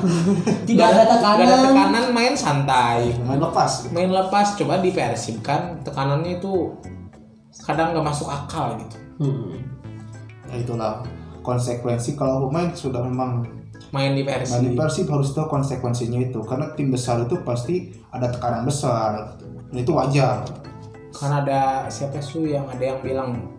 tidak 0.66 0.88
ada 0.90 1.04
tekanan. 1.08 1.44
ada 1.44 1.56
tekanan 1.64 2.06
main 2.12 2.36
santai 2.36 3.08
Main 3.22 3.40
lepas. 3.40 3.88
main 3.90 4.10
lepas 4.10 4.52
coba 4.54 4.80
di 4.80 4.92
Persib 4.92 5.40
kan 5.40 5.80
tekanannya 5.80 6.36
itu 6.36 6.76
kadang 7.62 7.92
nggak 7.92 8.04
masuk 8.06 8.28
akal 8.28 8.76
gitu 8.76 8.98
Hmm. 9.16 9.56
Ya 10.46 10.60
itulah 10.60 11.00
konsekuensi 11.40 12.14
kalau 12.14 12.46
pemain 12.46 12.68
sudah 12.70 13.00
memang 13.00 13.48
main 13.90 14.12
di 14.12 14.22
main 14.22 14.44
di 14.44 14.76
Persib 14.76 14.76
Persib 14.76 15.08
harus 15.08 15.32
tahu 15.32 15.48
konsekuensinya 15.48 16.20
itu 16.20 16.42
karena 16.42 16.76
tim 16.76 16.92
besar 16.92 17.24
itu 17.24 17.40
pasti 17.42 17.96
ada 18.10 18.28
tekanan 18.28 18.64
besar. 18.64 19.40
Dan 19.66 19.78
itu 19.78 19.92
wajar. 19.92 20.44
Karena 21.16 21.36
ada 21.42 21.62
siapa 21.88 22.20
sih 22.20 22.54
yang 22.54 22.68
ada 22.68 22.84
yang 22.84 23.00
bilang 23.00 23.56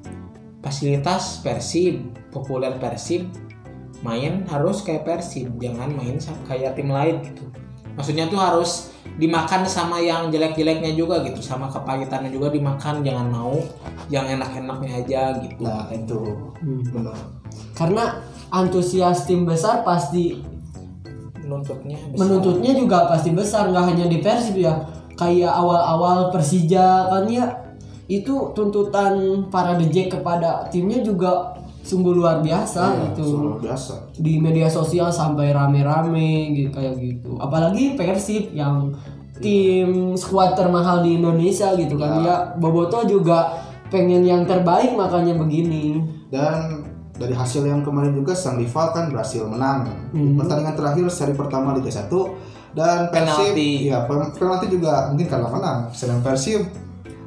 fasilitas 0.60 1.40
Persib 1.40 2.04
populer 2.28 2.76
Persib 2.76 3.28
main 4.04 4.44
harus 4.46 4.84
kayak 4.84 5.08
Persib 5.08 5.56
jangan 5.56 5.88
main 5.96 6.20
kayak 6.44 6.76
tim 6.76 6.92
lain 6.92 7.22
gitu 7.24 7.48
maksudnya 7.96 8.28
tuh 8.28 8.36
harus 8.36 8.92
dimakan 9.16 9.64
sama 9.64 9.96
yang 10.04 10.28
jelek-jeleknya 10.28 10.92
juga 10.92 11.24
gitu 11.24 11.40
sama 11.40 11.72
kepahitannya 11.72 12.28
juga 12.28 12.52
dimakan 12.52 13.00
jangan 13.00 13.32
mau 13.32 13.56
yang 14.12 14.28
enak-enaknya 14.28 14.92
aja 15.00 15.22
gitu 15.40 15.64
Nah 15.64 15.88
itu 15.88 16.20
Hmm. 16.60 16.80
benar. 16.92 17.16
Karena 17.76 18.20
antusias 18.52 19.24
tim 19.24 19.44
besar 19.48 19.80
pasti 19.80 20.40
menuntutnya 21.40 21.96
besar. 21.96 22.16
menuntutnya 22.20 22.72
juga 22.76 22.98
pasti 23.08 23.30
besar 23.32 23.70
nggak 23.72 23.84
hanya 23.92 24.06
di 24.10 24.18
Persib 24.20 24.56
ya 24.60 24.74
kayak 25.16 25.50
awal-awal 25.50 26.28
Persija 26.28 27.08
kan 27.08 27.24
ya 27.26 27.46
itu 28.06 28.52
tuntutan 28.52 29.16
para 29.48 29.74
DJ 29.74 30.06
kepada 30.08 30.68
timnya 30.68 31.00
juga 31.00 31.50
sungguh 31.82 32.12
luar 32.12 32.38
biasa 32.38 32.82
Iya, 32.86 33.02
gitu. 33.10 33.24
luar 33.36 33.58
biasa. 33.60 33.94
Di 34.12 34.38
media 34.38 34.66
sosial 34.66 35.08
sampai 35.08 35.50
rame-rame 35.50 36.52
gitu 36.52 36.70
kayak 36.70 36.94
gitu. 36.96 37.34
Apalagi 37.36 37.94
Persib 37.94 38.50
yang 38.52 38.94
tim 39.36 40.14
skuad 40.14 40.54
termahal 40.54 41.00
di 41.00 41.14
Indonesia 41.14 41.74
gitu 41.74 41.94
kan 41.94 42.22
ya. 42.22 42.36
Boboto 42.56 43.02
juga 43.04 43.58
pengen 43.86 44.22
yang 44.22 44.42
terbaik 44.42 44.94
makanya 44.94 45.34
begini. 45.34 46.02
Dan 46.26 46.82
dari 47.12 47.32
hasil 47.32 47.62
yang 47.62 47.80
kemarin 47.80 48.12
juga 48.12 48.34
sang 48.34 48.56
rival 48.56 48.90
kan 48.90 49.08
berhasil 49.08 49.46
menang. 49.46 49.86
Di 50.10 50.18
Hmm. 50.18 50.34
pertandingan 50.36 50.74
terakhir 50.74 51.06
seri 51.08 51.32
pertama 51.32 51.70
Liga 51.72 51.88
1 51.88 52.34
dan 52.72 53.06
Persib 53.08 53.52
Penalti. 53.52 53.70
ya 53.86 53.98
pen- 54.02 54.32
penalti 54.32 54.66
juga 54.68 55.08
mungkin 55.08 55.26
karena 55.26 55.46
menang. 55.46 55.78
Sedang 55.90 56.18
Persib 56.20 56.66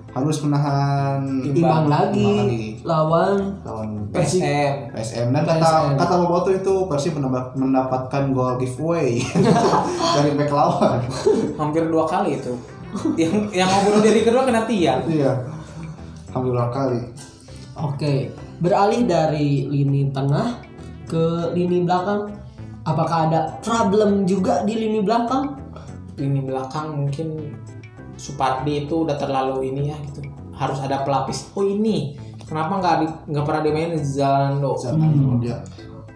harus 0.09 0.41
menahan 0.41 1.21
imbang 1.45 1.85
lagi 1.85 2.17
Imbang 2.17 2.49
lagi. 2.49 2.65
lawan 2.81 3.37
lawan 3.61 3.87
PSM 4.09 4.89
PSM 4.89 5.27
dan 5.29 5.45
kata 5.45 5.69
kata 5.95 6.13
Boboto 6.17 6.49
itu 6.49 6.73
Persib 6.85 7.13
mendapat- 7.13 7.53
mendapatkan 7.53 8.23
gol 8.29 8.57
giveaway 8.57 9.21
dari 10.17 10.33
back 10.33 10.49
lawan. 10.49 10.99
Hampir 11.55 11.85
dua 11.85 12.03
kali 12.03 12.35
itu. 12.35 12.57
Yang 13.15 13.53
yang 13.53 13.69
mau 13.69 13.85
bunuh 13.85 14.01
diri 14.01 14.25
kedua 14.25 14.43
kena 14.43 14.65
tiang 14.65 15.05
iya. 15.05 15.37
Alhamdulillah 16.27 16.69
kali. 16.69 17.01
Oke, 17.75 18.13
beralih 18.57 19.05
dari 19.05 19.65
lini 19.65 20.09
tengah 20.09 20.57
ke 21.05 21.25
lini 21.51 21.81
belakang. 21.81 22.33
Apakah 22.87 23.27
ada 23.29 23.39
problem 23.59 24.23
juga 24.23 24.63
di 24.63 24.75
lini 24.75 24.99
belakang? 25.03 25.55
lini 26.19 26.43
belakang 26.43 26.99
mungkin 26.99 27.55
Supardi 28.19 28.83
itu 28.83 29.07
udah 29.07 29.15
terlalu 29.15 29.71
ini 29.71 29.87
ya 29.87 29.97
gitu. 30.03 30.19
Harus 30.51 30.83
ada 30.83 31.07
pelapis. 31.07 31.47
Oh 31.55 31.63
ini. 31.63 32.19
Kenapa 32.43 32.75
nggak 32.83 32.95
di- 32.99 33.17
nggak 33.31 33.45
pernah 33.47 33.61
dimainin? 33.63 34.03
Zalando. 34.03 34.75
Zaman 34.75 35.39
dia. 35.39 35.63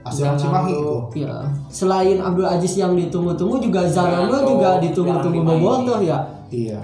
Asal 0.03 0.35
Cimahi 0.35 0.75
itu 0.75 1.23
Ya, 1.23 1.47
selain 1.71 2.19
Abdul 2.19 2.43
Aziz 2.43 2.75
yang 2.75 2.91
ditunggu-tunggu 2.91 3.63
juga 3.63 3.87
Zanando 3.87 4.43
juga 4.43 4.75
ditunggu-tunggu 4.83 5.39
jarang 5.39 5.47
dimainin. 5.47 5.63
Boboto 5.63 5.95
ya. 6.03 6.19
iya. 6.51 6.79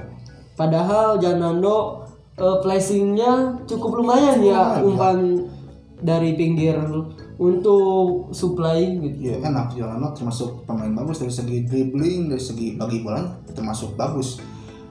Padahal 0.55 1.19
Zanando 1.19 2.07
eh, 2.39 2.57
placingnya 2.63 3.59
cukup 3.67 3.99
lumayan 3.99 4.39
ya 4.39 4.79
Lumayan, 4.79 4.87
umpan 4.87 5.17
dari 5.99 6.31
pinggir 6.39 6.79
untuk 7.39 8.35
supply 8.35 8.99
gitu. 8.99 9.31
Iya 9.31 9.47
enak 9.47 9.71
Jalano 9.79 10.11
termasuk 10.11 10.67
pemain 10.67 10.91
bagus 10.91 11.23
dari 11.23 11.31
segi 11.31 11.63
dribbling 11.63 12.27
dari 12.27 12.43
segi 12.43 12.75
bagi 12.75 12.99
bola 12.99 13.23
termasuk 13.55 13.95
bagus 13.95 14.43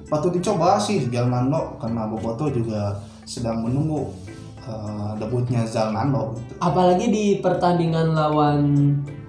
patut 0.09 0.33
dicoba 0.33 0.81
sih 0.81 1.13
Jalnando 1.13 1.77
karena 1.77 2.09
Boboto 2.09 2.49
juga 2.49 2.97
sedang 3.29 3.61
menunggu 3.61 4.09
eh, 4.65 5.13
debutnya 5.21 5.69
Zalnando 5.69 6.41
gitu. 6.41 6.57
Apalagi 6.65 7.07
di 7.13 7.27
pertandingan 7.45 8.17
lawan 8.17 8.61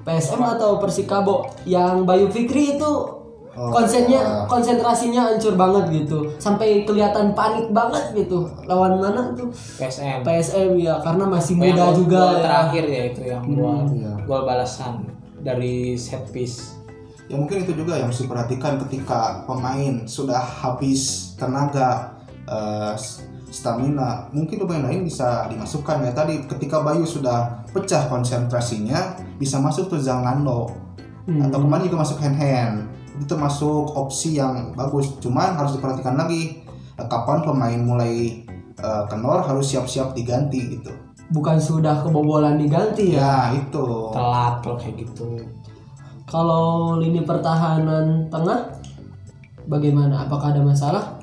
PSM 0.08 0.40
atau 0.40 0.80
Persikabo 0.80 1.52
yang 1.68 2.08
Bayu 2.08 2.32
Fikri 2.32 2.80
itu 2.80 3.19
Oh, 3.58 3.74
konsennya 3.74 4.46
konsentrasinya 4.46 5.34
hancur 5.34 5.58
banget 5.58 6.06
gitu. 6.06 6.32
Sampai 6.38 6.86
kelihatan 6.86 7.34
panik 7.34 7.68
banget 7.70 8.14
gitu. 8.14 8.46
Lawan 8.70 9.02
mana 9.02 9.34
tuh? 9.34 9.50
PSM 9.76 10.22
PSM 10.22 10.78
ya. 10.78 11.02
Karena 11.02 11.26
masih 11.26 11.58
yang 11.58 11.74
muda 11.74 11.86
juga 11.92 12.18
gol 12.20 12.34
ya. 12.36 12.42
terakhir 12.46 12.84
ya 12.86 13.02
itu 13.10 13.22
yang 13.26 13.44
gol 13.50 13.80
Iya. 13.90 14.14
gol 14.24 14.42
balasan 14.46 14.94
dari 15.42 15.98
set 15.98 16.30
piece. 16.30 16.78
Ya 17.26 17.38
mungkin 17.38 17.62
itu 17.62 17.74
juga 17.74 17.98
yang 17.98 18.10
harus 18.10 18.22
diperhatikan 18.22 18.82
ketika 18.88 19.44
pemain 19.46 20.06
sudah 20.06 20.40
habis 20.40 21.34
tenaga 21.36 22.16
eh, 22.46 22.94
stamina. 23.50 24.30
Mungkin 24.30 24.62
pemain 24.62 24.86
lain 24.90 25.04
bisa 25.04 25.50
dimasukkan 25.50 26.06
ya. 26.06 26.12
Tadi 26.14 26.46
ketika 26.46 26.82
Bayu 26.82 27.06
sudah 27.06 27.66
pecah 27.70 28.06
konsentrasinya 28.08 29.18
bisa 29.38 29.58
masuk 29.58 29.90
tuh 29.90 30.00
Zalnando 30.00 30.70
Hmm. 31.20 31.46
atau 31.46 31.62
kemarin 31.62 31.86
juga 31.86 32.02
masuk 32.02 32.18
hand 32.18 32.38
hand 32.42 32.78
itu 33.18 33.26
termasuk 33.26 33.96
opsi 33.96 34.38
yang 34.38 34.74
bagus. 34.78 35.18
Cuman 35.18 35.58
harus 35.58 35.78
diperhatikan 35.78 36.16
lagi 36.16 36.62
eh, 36.96 37.08
kapan 37.10 37.42
pemain 37.42 37.80
mulai 37.82 38.46
eh, 38.78 39.04
kendor 39.10 39.42
harus 39.42 39.66
siap-siap 39.70 40.14
diganti 40.14 40.80
gitu. 40.80 40.92
Bukan 41.30 41.62
sudah 41.62 42.02
kebobolan 42.02 42.58
diganti 42.58 43.14
ya? 43.14 43.54
Ya 43.54 43.62
itu. 43.62 43.86
Telat 44.14 44.66
kalau 44.66 44.78
kayak 44.82 44.96
gitu. 45.06 45.26
Kalau 46.30 46.66
lini 46.98 47.26
pertahanan 47.26 48.30
tengah 48.30 48.70
bagaimana? 49.66 50.26
Apakah 50.26 50.54
ada 50.54 50.62
masalah? 50.62 51.18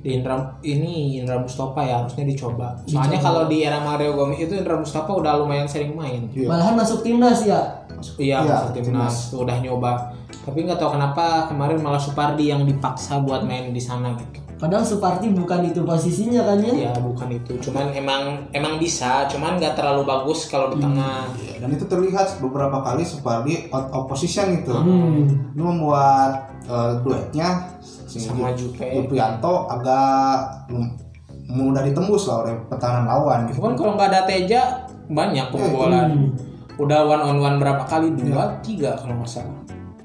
Di 0.00 0.16
Indra 0.16 0.56
ini 0.64 1.20
Indra 1.20 1.36
Mustafa 1.36 1.84
ya 1.84 2.00
harusnya 2.00 2.24
dicoba. 2.24 2.72
Soalnya 2.88 3.20
kalau 3.20 3.52
di 3.52 3.60
era 3.60 3.84
Mario 3.84 4.16
Gomez 4.16 4.40
itu 4.40 4.56
Indra 4.56 4.80
Mustafa 4.80 5.12
udah 5.12 5.36
lumayan 5.40 5.68
sering 5.68 5.92
main. 5.92 6.24
Iya. 6.32 6.48
malahan 6.48 6.72
masuk 6.72 7.04
timnas 7.04 7.44
ya? 7.44 7.84
Iya 8.16 8.40
Iya, 8.40 8.64
masuk 8.64 8.72
timnas. 8.80 9.28
tuh 9.28 9.44
udah 9.44 9.56
nyoba 9.60 9.92
tapi 10.40 10.64
nggak 10.64 10.78
tahu 10.80 10.96
kenapa 10.96 11.46
kemarin 11.46 11.78
malah 11.84 12.00
Supardi 12.00 12.48
yang 12.48 12.64
dipaksa 12.64 13.20
buat 13.20 13.44
main 13.44 13.70
di 13.70 13.82
sana 13.82 14.16
gitu. 14.16 14.40
Padahal 14.60 14.84
Suparti 14.84 15.32
bukan 15.32 15.72
itu 15.72 15.80
posisinya 15.84 16.44
kan 16.44 16.60
ya? 16.60 16.88
Ya 16.88 16.92
bukan 17.00 17.32
itu. 17.32 17.56
Cuman 17.64 17.96
emang 17.96 18.44
emang 18.52 18.76
bisa 18.76 19.24
cuman 19.28 19.56
nggak 19.56 19.72
terlalu 19.72 20.04
bagus 20.04 20.52
kalau 20.52 20.68
di 20.68 20.76
tengah. 20.76 21.32
Iya, 21.40 21.64
dan 21.64 21.68
itu 21.72 21.84
terlihat 21.88 22.40
beberapa 22.44 22.84
kali 22.84 23.00
Supardi 23.00 23.72
out 23.72 23.88
of 23.92 24.04
position 24.08 24.60
gitu. 24.60 24.76
Hmm. 24.76 25.52
itu 25.56 25.62
membuat 25.64 26.52
eh, 26.68 26.92
duetnya 27.00 27.72
sama 28.04 28.52
Jupe. 28.52 28.84
Yuprianto 28.84 29.64
agak 29.64 30.68
mudah 31.50 31.82
ditembus 31.82 32.30
lah 32.30 32.46
oleh 32.46 32.54
pertahanan 32.70 33.10
lawan 33.10 33.38
gitu. 33.50 33.58
cuman 33.58 33.72
kalau 33.74 33.92
nggak 33.98 34.08
ada 34.14 34.20
Teja 34.22 34.62
banyak 35.10 35.46
kebobolan 35.50 36.08
Hmm. 36.14 36.30
udah 36.78 37.00
one 37.10 37.22
on 37.26 37.36
one 37.42 37.56
berapa 37.58 37.82
kali? 37.84 38.14
Dua 38.14 38.54
tiga 38.62 38.94
kalau 38.94 39.18
nggak 39.18 39.30
salah 39.30 39.58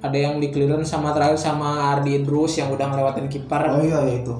ada 0.05 0.17
yang 0.17 0.37
di 0.37 0.53
clearance 0.53 0.93
sama 0.93 1.09
terakhir 1.11 1.37
sama 1.37 1.97
Ardi 1.97 2.21
Idrus 2.21 2.55
yang 2.55 2.69
udah 2.69 2.85
ngelewatin 2.93 3.25
kiper 3.25 3.61
Oh 3.65 3.81
iya 3.81 3.99
ya 4.05 4.21
itu. 4.21 4.33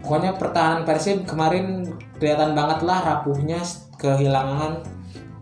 pokoknya 0.00 0.38
pertahanan 0.38 0.82
Persib 0.86 1.26
kemarin 1.26 1.84
kelihatan 2.16 2.54
banget 2.54 2.86
lah 2.86 2.98
rapuhnya 3.02 3.58
kehilangan 3.98 4.80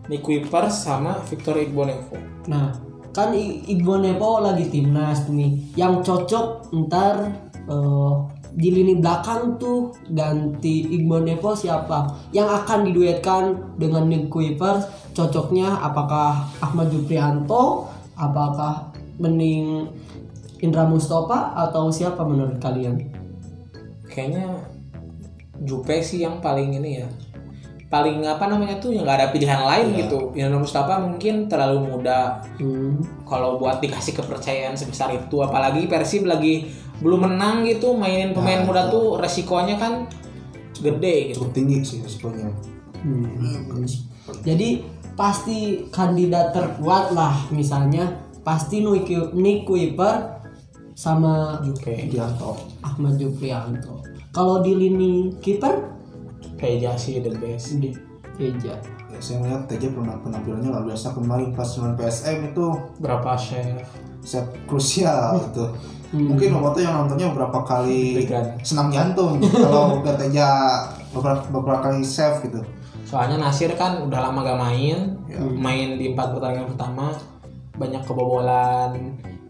Nick 0.09 0.21
Kuipers 0.21 0.85
sama 0.85 1.17
Victor 1.25 1.57
Igbonevo 1.57 2.17
Nah, 2.45 2.69
kan 3.09 3.33
I- 3.33 3.65
Igbo 3.65 3.97
Nepo 3.97 4.37
lagi 4.37 4.69
timnas 4.69 5.25
nih. 5.25 5.73
Yang 5.73 6.05
cocok 6.05 6.69
ntar 6.85 7.25
eh, 7.65 8.13
di 8.53 8.69
lini 8.69 9.01
belakang 9.01 9.57
tuh 9.57 9.89
ganti 10.05 10.93
Igbo 10.93 11.25
Nepo 11.25 11.57
siapa? 11.57 12.05
Yang 12.29 12.49
akan 12.61 12.79
diduetkan 12.85 13.43
dengan 13.81 14.05
Nick 14.05 14.29
Kuipers 14.29 14.85
cocoknya 15.17 15.73
apakah 15.81 16.45
Ahmad 16.61 16.93
Juprianto? 16.93 17.89
Apakah 18.15 18.95
mending 19.19 19.91
Indra 20.63 20.87
Mustafa 20.87 21.51
atau 21.55 21.91
siapa 21.91 22.23
menurut 22.23 22.57
kalian? 22.57 23.15
kayaknya 24.15 24.47
Jupe 25.67 25.99
sih 25.99 26.23
yang 26.23 26.39
paling 26.39 26.79
ini 26.79 27.03
ya 27.03 27.07
paling 27.85 28.25
apa 28.27 28.49
namanya 28.49 28.81
tuh 28.81 28.91
yang 28.91 29.05
nggak 29.05 29.19
ada 29.23 29.27
pilihan 29.31 29.61
lain 29.61 29.87
gitu 29.99 30.31
Indra 30.35 30.57
Mustafa 30.57 31.03
mungkin 31.03 31.51
terlalu 31.51 31.85
muda 31.85 32.41
Hmm. 32.55 33.03
kalau 33.27 33.59
buat 33.59 33.83
dikasih 33.83 34.15
kepercayaan 34.15 34.79
sebesar 34.79 35.11
itu 35.11 35.43
apalagi 35.43 35.85
Persib 35.91 36.23
lagi 36.23 36.71
belum 37.03 37.27
menang 37.27 37.67
gitu 37.67 37.91
mainin 37.93 38.31
pemain 38.31 38.63
muda 38.63 38.87
tuh 38.87 39.19
resikonya 39.19 39.75
kan 39.75 40.07
gede 40.79 41.35
gitu 41.35 41.43
Cukup 41.43 41.53
tinggi 41.55 41.77
sih 41.83 41.99
resikonya. 41.99 42.47
Hmm. 43.03 43.83
Jadi 44.41 44.81
pasti 45.15 45.87
kandidat 45.89 46.51
terkuat 46.51 47.15
lah 47.15 47.47
misalnya 47.51 48.19
pasti 48.43 48.83
Nick 48.83 49.09
Nick 49.33 49.65
Kuiper 49.65 50.43
sama 50.95 51.59
Jupe 51.63 51.91
Yuprianto. 51.91 52.55
Ahmad 52.79 53.19
Juprianto. 53.19 53.99
Kalau 54.31 54.63
di 54.63 54.75
lini 54.75 55.35
kiper 55.43 55.95
Teja 56.55 56.95
sih 56.95 57.19
the 57.19 57.35
best 57.35 57.77
di 57.83 57.91
Eja. 58.39 58.79
Ya, 59.11 59.19
saya 59.19 59.39
melihat 59.43 59.67
pernah 59.69 60.15
penampilannya 60.19 60.71
luar 60.71 60.83
biasa 60.83 61.15
kemarin 61.15 61.55
pas 61.55 61.67
lawan 61.79 61.95
PSM 61.95 62.51
itu 62.51 62.65
berapa 62.99 63.31
share 63.39 63.79
set 64.23 64.43
krusial 64.67 65.39
gitu. 65.51 65.71
Mungkin 66.15 66.55
Boboto 66.55 66.79
yang 66.79 67.05
nontonnya 67.05 67.31
beberapa 67.31 67.63
kali 67.63 68.23
Deg-degan. 68.23 68.59
senang 68.63 68.87
jantung 68.91 69.39
kalau 69.63 69.99
TJ 70.03 70.37
beberapa, 71.11 71.43
beberapa 71.51 71.79
kali 71.91 72.03
save 72.03 72.43
gitu. 72.47 72.59
Soalnya 73.05 73.37
Nasir 73.39 73.69
kan 73.73 74.01
udah 74.01 74.19
lama 74.19 74.41
gak 74.41 74.57
main 74.57 74.97
main 75.53 75.95
di 75.95 76.09
empat 76.09 76.33
pertandingan 76.33 76.73
pertama 76.73 77.13
banyak 77.75 78.01
kebobolan 78.01 78.91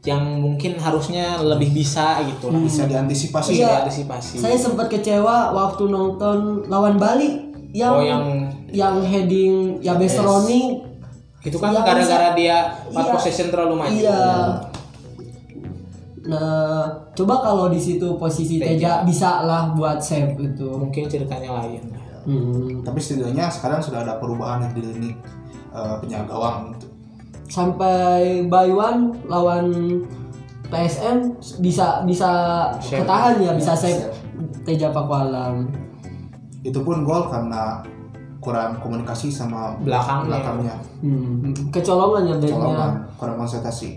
yang 0.04 0.22
mungkin 0.38 0.76
harusnya 0.76 1.40
lebih 1.40 1.74
bisa 1.74 2.22
gitu 2.22 2.50
lah 2.50 2.60
Bisa 2.60 2.86
diantisipasi. 2.86 3.50
bisa 3.50 3.58
Iya. 3.58 3.70
diantisipasi 3.82 4.34
Saya 4.38 4.54
sempat 4.54 4.86
kecewa 4.86 5.50
waktu 5.52 5.84
nonton 5.88 6.38
lawan 6.68 7.00
Bali 7.00 7.42
yang 7.72 7.92
oh 7.92 8.04
yang 8.04 8.24
yang 8.70 9.02
heading 9.02 9.82
ya 9.82 9.98
Roni 10.20 10.84
itu 11.42 11.58
kan 11.58 11.74
Yang 11.74 11.86
gara-gara 11.86 12.30
dia 12.34 12.58
empat 12.86 13.02
Iya. 13.02 13.14
possession 13.14 13.48
terlalu 13.50 13.76
maju 13.76 13.96
Iya. 13.96 14.22
Nah, 16.26 16.82
coba 17.14 17.38
kalau 17.40 17.70
di 17.70 17.78
situ 17.78 18.18
posisi 18.18 18.58
Teja 18.58 19.06
bisa 19.06 19.46
lah 19.46 19.70
buat 19.72 20.02
save 20.02 20.34
itu. 20.36 20.66
mungkin 20.66 21.06
ceritanya 21.06 21.62
lain 21.62 21.82
Hmm. 22.26 22.82
Tapi 22.82 23.00
setidaknya 23.00 23.48
sekarang 23.48 23.80
sudah 23.80 24.02
ada 24.02 24.18
perubahan 24.18 24.66
di 24.74 24.82
lini 24.82 25.12
eh, 25.72 25.96
penjaga 26.02 26.26
gawang 26.30 26.74
gitu. 26.74 26.88
Sampai 27.46 28.44
Baywan 28.50 29.14
lawan 29.30 30.02
PSM 30.66 31.38
bisa 31.62 32.02
bisa 32.04 32.30
Save. 32.82 33.06
ketahan 33.06 33.36
ya, 33.38 33.52
bisa 33.54 33.74
Ya, 33.74 33.80
save 33.80 34.02
save. 34.02 34.18
Teja 34.66 34.90
Pakualam. 34.90 35.70
Itu 36.66 36.82
pun 36.82 37.06
gol 37.06 37.30
karena 37.30 37.86
kurang 38.42 38.78
komunikasi 38.82 39.30
sama 39.30 39.78
Belakangnya. 39.82 40.26
belakangnya. 40.42 40.76
Hmm. 41.02 41.54
Kecolongan 41.70 42.24
ya 42.26 42.36
backnya. 42.42 42.58
Colongan, 42.58 42.92
kurang 43.18 43.36
konsentrasi. 43.42 43.90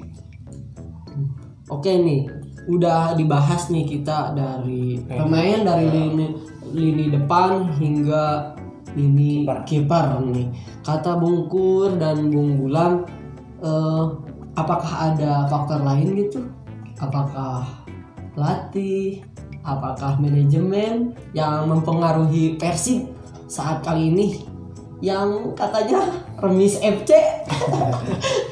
Oke 1.69 1.93
nih, 2.01 2.25
udah 2.69 3.12
dibahas 3.12 3.69
nih 3.69 3.85
kita 3.85 4.33
dari 4.33 5.01
pemain 5.05 5.64
dari 5.64 5.87
lini 5.88 6.27
lini 6.72 7.12
depan 7.12 7.72
hingga 7.76 8.54
lini 8.96 9.44
kiper 9.66 10.20
nih. 10.28 10.48
Kata 10.83 11.20
Bungkur 11.20 12.00
dan 12.00 12.33
Bung 12.33 12.59
Gulam, 12.59 13.04
eh, 13.61 14.04
apakah 14.57 15.12
ada 15.12 15.46
faktor 15.46 15.85
lain 15.85 16.16
gitu? 16.16 16.42
Apakah 16.98 17.68
pelatih? 18.35 19.22
Apakah 19.62 20.16
manajemen 20.16 21.12
yang 21.37 21.68
mempengaruhi 21.68 22.57
Persib 22.57 23.12
saat 23.50 23.85
kali 23.85 24.09
ini? 24.09 24.28
Yang 25.04 25.54
katanya 25.54 26.11
remis 26.40 26.81
FC 26.81 27.14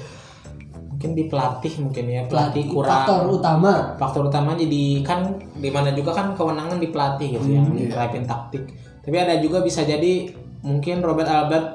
mungkin 1.07 1.15
di 1.15 1.31
pelatih 1.31 1.73
mungkin 1.79 2.05
ya 2.05 2.23
pelatih 2.27 2.65
kurang 2.67 3.07
faktor 3.07 3.23
utama. 3.31 3.73
faktor 3.95 4.23
utama 4.27 4.51
jadi 4.53 4.83
kan 5.01 5.21
di 5.55 5.71
mana 5.71 5.95
juga 5.95 6.11
kan 6.13 6.35
kewenangan 6.35 6.77
di 6.77 6.91
pelatih 6.91 7.29
gitu 7.33 7.47
yang 7.49 7.63
Hmm, 7.65 7.79
iya. 7.79 7.87
diterapin 7.87 8.27
taktik 8.27 8.63
tapi 8.99 9.17
ada 9.17 9.39
juga 9.39 9.63
bisa 9.63 9.87
jadi 9.87 10.35
mungkin 10.61 10.99
Robert 10.99 11.31
Albert 11.31 11.67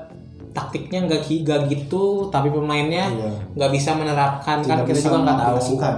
taktiknya 0.52 1.08
nggak 1.08 1.22
gi- 1.24 1.42
nggak 1.42 1.62
gitu 1.70 2.28
tapi 2.28 2.52
pemainnya 2.52 3.08
Iya. 3.08 3.32
nggak 3.56 3.72
bisa 3.72 3.96
menerapkan 3.96 4.60
kan 4.60 4.84
Tidak 4.84 4.86
kita 4.86 4.92
bisa 4.94 5.08
juga 5.08 5.18
nggak 5.24 5.38
tahu 5.40 5.56
ya. 5.56 5.92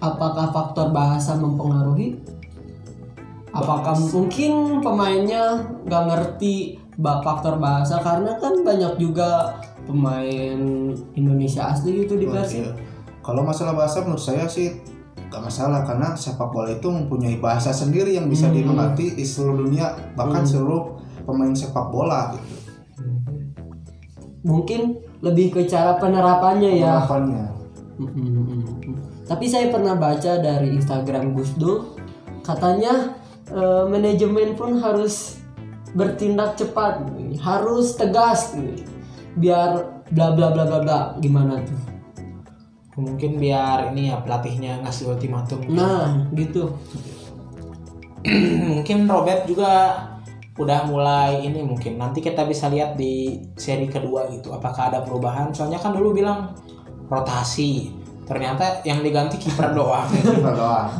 apakah 0.00 0.46
faktor 0.48 0.88
bahasa 0.88 1.34
mempengaruhi? 1.34 2.16
Apakah 3.50 3.96
mungkin 4.14 4.78
pemainnya 4.78 5.58
nggak 5.84 6.04
ngerti 6.06 6.54
ba- 6.94 7.20
faktor 7.20 7.58
bahasa 7.58 7.98
karena 7.98 8.38
kan 8.38 8.62
banyak 8.62 8.96
juga 8.96 9.58
pemain 9.88 10.60
Indonesia 11.16 11.72
asli 11.72 12.04
gitu 12.04 12.20
di 12.20 12.28
Persib. 12.28 12.68
iya. 12.68 12.72
Kalau 13.24 13.40
masalah 13.44 13.72
bahasa 13.72 14.04
menurut 14.04 14.20
saya 14.20 14.44
sih 14.44 14.76
gak 15.28 15.44
masalah 15.44 15.84
karena 15.84 16.12
sepak 16.16 16.48
bola 16.48 16.72
itu 16.72 16.88
mempunyai 16.88 17.36
bahasa 17.40 17.72
sendiri 17.72 18.16
yang 18.16 18.28
bisa 18.28 18.48
Hmm. 18.48 18.56
dimengerti 18.60 19.16
di 19.16 19.24
seluruh 19.24 19.64
dunia 19.64 19.92
bahkan 20.16 20.44
seluruh 20.44 20.96
pemain 21.24 21.52
sepak 21.52 21.88
bola 21.92 22.32
gitu. 22.36 22.48
Mungkin 24.44 24.96
lebih 25.20 25.52
ke 25.52 25.60
cara 25.68 25.98
penerapannya 26.00 26.80
ya. 26.80 27.04
Mm, 27.98 28.06
mm. 28.06 28.62
Tapi 29.26 29.44
saya 29.44 29.68
pernah 29.68 29.98
baca 29.98 30.38
dari 30.40 30.72
Instagram 30.72 31.34
Gus 31.36 31.52
Dur 31.58 31.98
katanya 32.46 33.18
eh, 33.50 33.84
manajemen 33.90 34.56
pun 34.56 34.80
harus 34.80 35.36
bertindak 35.92 36.56
cepat, 36.56 37.04
harus 37.42 37.96
tegas, 37.96 38.56
nih. 38.56 38.87
Biar 39.38 40.02
bla 40.10 40.34
bla 40.34 40.50
bla 40.50 40.64
bla 40.66 40.78
bla 40.82 40.98
gimana 41.22 41.62
tuh? 41.62 41.98
mungkin 42.98 43.38
biar 43.38 43.94
ini 43.94 44.10
ya 44.10 44.18
pelatihnya 44.18 44.82
ngasih 44.82 45.14
ultimatum. 45.14 45.62
Nah 45.70 46.26
gitu. 46.34 46.74
mungkin 48.74 49.06
Robert 49.06 49.46
juga 49.46 50.02
udah 50.58 50.90
mulai 50.90 51.46
ini 51.46 51.62
mungkin 51.62 52.02
nanti 52.02 52.18
kita 52.18 52.42
bisa 52.42 52.66
lihat 52.66 52.98
di 52.98 53.38
seri 53.54 53.86
kedua 53.86 54.26
gitu 54.34 54.50
apakah 54.50 54.90
ada 54.90 55.06
perubahan. 55.06 55.54
Soalnya 55.54 55.78
kan 55.78 55.94
dulu 55.94 56.18
bilang 56.18 56.58
rotasi 57.06 57.94
ternyata 58.26 58.82
yang 58.82 59.00
diganti 59.00 59.38
kiper 59.38 59.70
doang. 59.78 60.10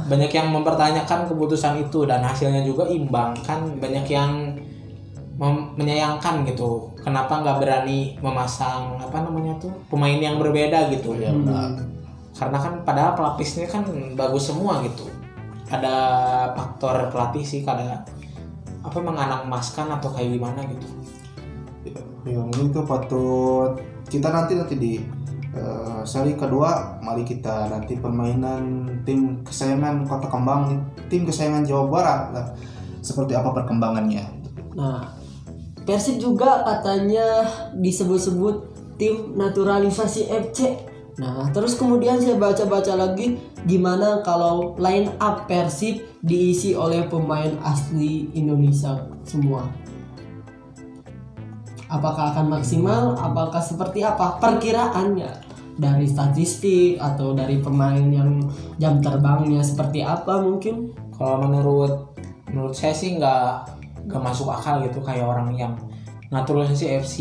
Banyak 0.06 0.30
yang 0.30 0.54
mempertanyakan 0.54 1.26
keputusan 1.26 1.82
itu 1.82 2.06
dan 2.06 2.22
hasilnya 2.22 2.62
juga 2.62 2.86
imbang. 2.86 3.34
Kan 3.42 3.82
banyak 3.82 4.06
yang 4.06 4.54
menyayangkan 5.78 6.42
gitu 6.50 6.90
kenapa 7.08 7.40
nggak 7.40 7.58
berani 7.64 8.20
memasang 8.20 9.00
apa 9.00 9.24
namanya 9.24 9.56
tuh 9.56 9.72
pemain 9.88 10.20
yang 10.20 10.36
berbeda 10.36 10.92
gitu? 10.92 11.16
Ya, 11.16 11.32
benar. 11.32 11.88
karena 12.36 12.58
kan 12.60 12.74
padahal 12.86 13.18
pelapisnya 13.18 13.66
kan 13.66 13.82
bagus 14.14 14.52
semua 14.52 14.84
gitu. 14.84 15.08
Ada 15.72 15.96
faktor 16.52 17.08
pelatih 17.08 17.42
sih 17.42 17.64
kada 17.64 18.04
apa 18.84 18.98
menganak 19.00 19.48
emaskan 19.48 19.88
atau 19.90 20.12
kayak 20.12 20.36
gimana 20.36 20.60
gitu. 20.68 20.88
Ya, 22.28 22.38
mungkin 22.44 22.68
itu 22.70 22.84
patut 22.84 23.80
kita 24.12 24.28
nanti 24.28 24.52
nanti 24.54 24.74
di 24.76 24.92
eh, 25.56 26.00
seri 26.04 26.36
kedua 26.36 27.00
mari 27.00 27.24
kita 27.24 27.72
nanti 27.72 27.96
permainan 27.96 28.84
tim 29.02 29.42
kesayangan 29.42 30.04
Kota 30.04 30.28
Kembang 30.28 30.78
tim 31.08 31.24
kesayangan 31.24 31.64
Jawa 31.64 31.84
Barat 31.88 32.22
lah. 32.36 32.46
Seperti 33.02 33.32
apa 33.34 33.50
perkembangannya? 33.50 34.24
Nah 34.76 35.17
Persib 35.88 36.20
juga 36.20 36.60
katanya 36.68 37.48
disebut-sebut 37.72 38.76
tim 39.00 39.32
naturalisasi 39.32 40.28
FC. 40.28 40.76
Nah 41.16 41.48
terus 41.48 41.80
kemudian 41.80 42.20
saya 42.20 42.36
baca-baca 42.36 42.92
lagi 42.92 43.40
gimana 43.64 44.20
kalau 44.20 44.76
line 44.76 45.08
up 45.16 45.48
Persib 45.48 46.04
diisi 46.20 46.76
oleh 46.76 47.08
pemain 47.08 47.56
asli 47.64 48.28
Indonesia 48.36 49.08
semua. 49.24 49.64
Apakah 51.88 52.36
akan 52.36 52.60
maksimal? 52.60 53.16
Apakah 53.16 53.64
seperti 53.64 54.04
apa 54.04 54.36
perkiraannya 54.36 55.48
dari 55.80 56.04
statistik 56.04 57.00
atau 57.00 57.32
dari 57.32 57.64
pemain 57.64 58.04
yang 58.12 58.44
jam 58.76 59.00
terbangnya 59.00 59.64
seperti 59.64 60.04
apa 60.04 60.36
mungkin? 60.44 60.92
kalau 61.18 61.50
menurut 61.50 62.14
menurut 62.48 62.72
saya 62.72 62.94
sih 62.94 63.18
nggak 63.18 63.77
nggak 64.08 64.18
masuk 64.18 64.48
akal 64.48 64.80
gitu 64.80 64.98
kayak 64.98 65.22
orang 65.22 65.52
yang 65.52 65.76
naturalisasi 66.28 66.86
FC 66.98 67.16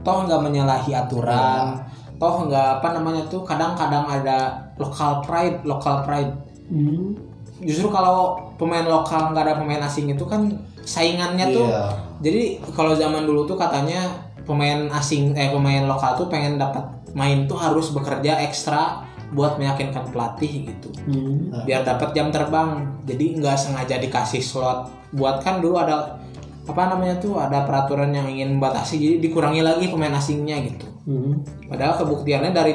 toh 0.00 0.24
nggak 0.24 0.40
menyalahi 0.40 0.92
aturan 0.94 1.80
toh 2.16 2.46
nggak 2.46 2.80
apa 2.80 2.88
namanya 2.94 3.22
tuh 3.26 3.42
kadang-kadang 3.42 4.04
ada 4.04 4.38
local 4.76 5.20
pride 5.22 5.64
local 5.64 6.04
pride 6.04 6.32
Hmm. 6.68 7.16
justru 7.58 7.88
kalau 7.88 8.36
pemain 8.54 8.84
lokal 8.84 9.32
nggak 9.32 9.40
ada 9.40 9.54
pemain 9.56 9.80
asing 9.80 10.04
itu 10.06 10.20
kan 10.22 10.52
saingannya 10.78 11.48
tuh 11.48 11.64
Iya. 11.64 11.84
jadi 12.20 12.42
kalau 12.76 12.92
zaman 12.92 13.24
dulu 13.24 13.48
tuh 13.48 13.56
katanya 13.56 14.04
pemain 14.44 14.84
asing 14.92 15.32
eh 15.32 15.48
pemain 15.48 15.88
lokal 15.88 16.12
tuh 16.14 16.28
pengen 16.28 16.60
dapat 16.60 16.84
main 17.16 17.48
tuh 17.48 17.56
harus 17.56 17.88
bekerja 17.88 18.44
ekstra 18.44 19.00
buat 19.28 19.60
meyakinkan 19.60 20.08
pelatih 20.08 20.72
gitu 20.72 20.88
Hmm. 21.04 21.52
biar 21.64 21.84
dapat 21.84 22.12
jam 22.12 22.28
terbang 22.28 23.00
jadi 23.04 23.40
nggak 23.40 23.56
sengaja 23.56 23.96
dikasih 23.96 24.40
slot 24.40 24.88
buat 25.12 25.40
kan 25.40 25.60
dulu 25.60 25.76
ada 25.80 26.20
apa 26.68 26.82
namanya 26.92 27.16
tuh 27.16 27.40
ada 27.40 27.64
peraturan 27.64 28.12
yang 28.12 28.28
ingin 28.28 28.56
membatasi 28.56 29.00
jadi 29.00 29.16
dikurangi 29.20 29.64
lagi 29.64 29.88
pemain 29.88 30.12
asingnya 30.12 30.56
gitu 30.64 30.86
Hmm. 31.08 31.40
padahal 31.68 31.96
kebuktiannya 31.96 32.52
dari 32.52 32.72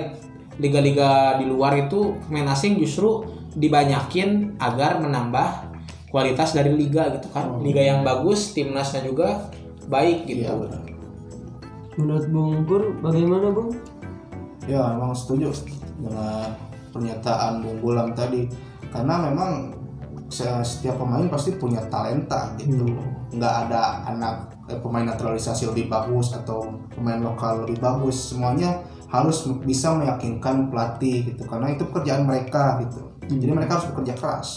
liga-liga 0.57 1.37
di 1.37 1.45
luar 1.45 1.77
itu 1.77 2.17
pemain 2.25 2.53
asing 2.53 2.77
justru 2.77 3.25
dibanyakin 3.53 4.57
agar 4.57 4.97
menambah 4.97 5.73
kualitas 6.09 6.53
dari 6.53 6.73
liga 6.73 7.09
gitu 7.13 7.29
kan 7.29 7.61
liga 7.61 7.81
yang 7.81 8.01
bagus 8.01 8.53
timnasnya 8.53 9.01
juga 9.01 9.49
baik 9.89 10.25
gitu 10.25 10.45
benar. 10.45 10.81
Menurut 11.93 12.25
Bung 12.33 12.65
Gur 12.65 12.83
bagaimana 13.01 13.53
Bung? 13.53 13.77
Ya, 14.65 14.93
memang 14.97 15.13
setuju 15.13 15.53
dengan 16.03 16.51
pernyataan 16.91 17.63
Bung 17.63 17.79
Gulam 17.79 18.11
tadi. 18.11 18.45
Karena 18.91 19.25
memang 19.25 19.73
se- 20.29 20.61
setiap 20.67 20.99
pemain 21.01 21.25
pasti 21.31 21.55
punya 21.55 21.81
talenta 21.87 22.53
gitu. 22.59 22.85
Nggak 23.33 23.53
ada 23.67 24.05
anak 24.11 24.35
eh, 24.69 24.77
pemain 24.77 25.07
naturalisasi 25.07 25.71
lebih 25.71 25.89
bagus 25.89 26.35
atau 26.35 26.77
pemain 26.93 27.17
lokal 27.23 27.65
lebih 27.65 27.81
bagus. 27.81 28.35
Semuanya 28.35 28.83
harus 29.09 29.45
bisa 29.65 29.95
meyakinkan 29.97 30.69
pelatih 30.69 31.33
gitu. 31.33 31.47
Karena 31.47 31.73
itu 31.73 31.87
pekerjaan 31.89 32.27
mereka 32.27 32.83
gitu. 32.85 33.09
Jadi 33.23 33.51
mereka 33.55 33.79
harus 33.79 33.87
bekerja 33.95 34.13
keras. 34.19 34.49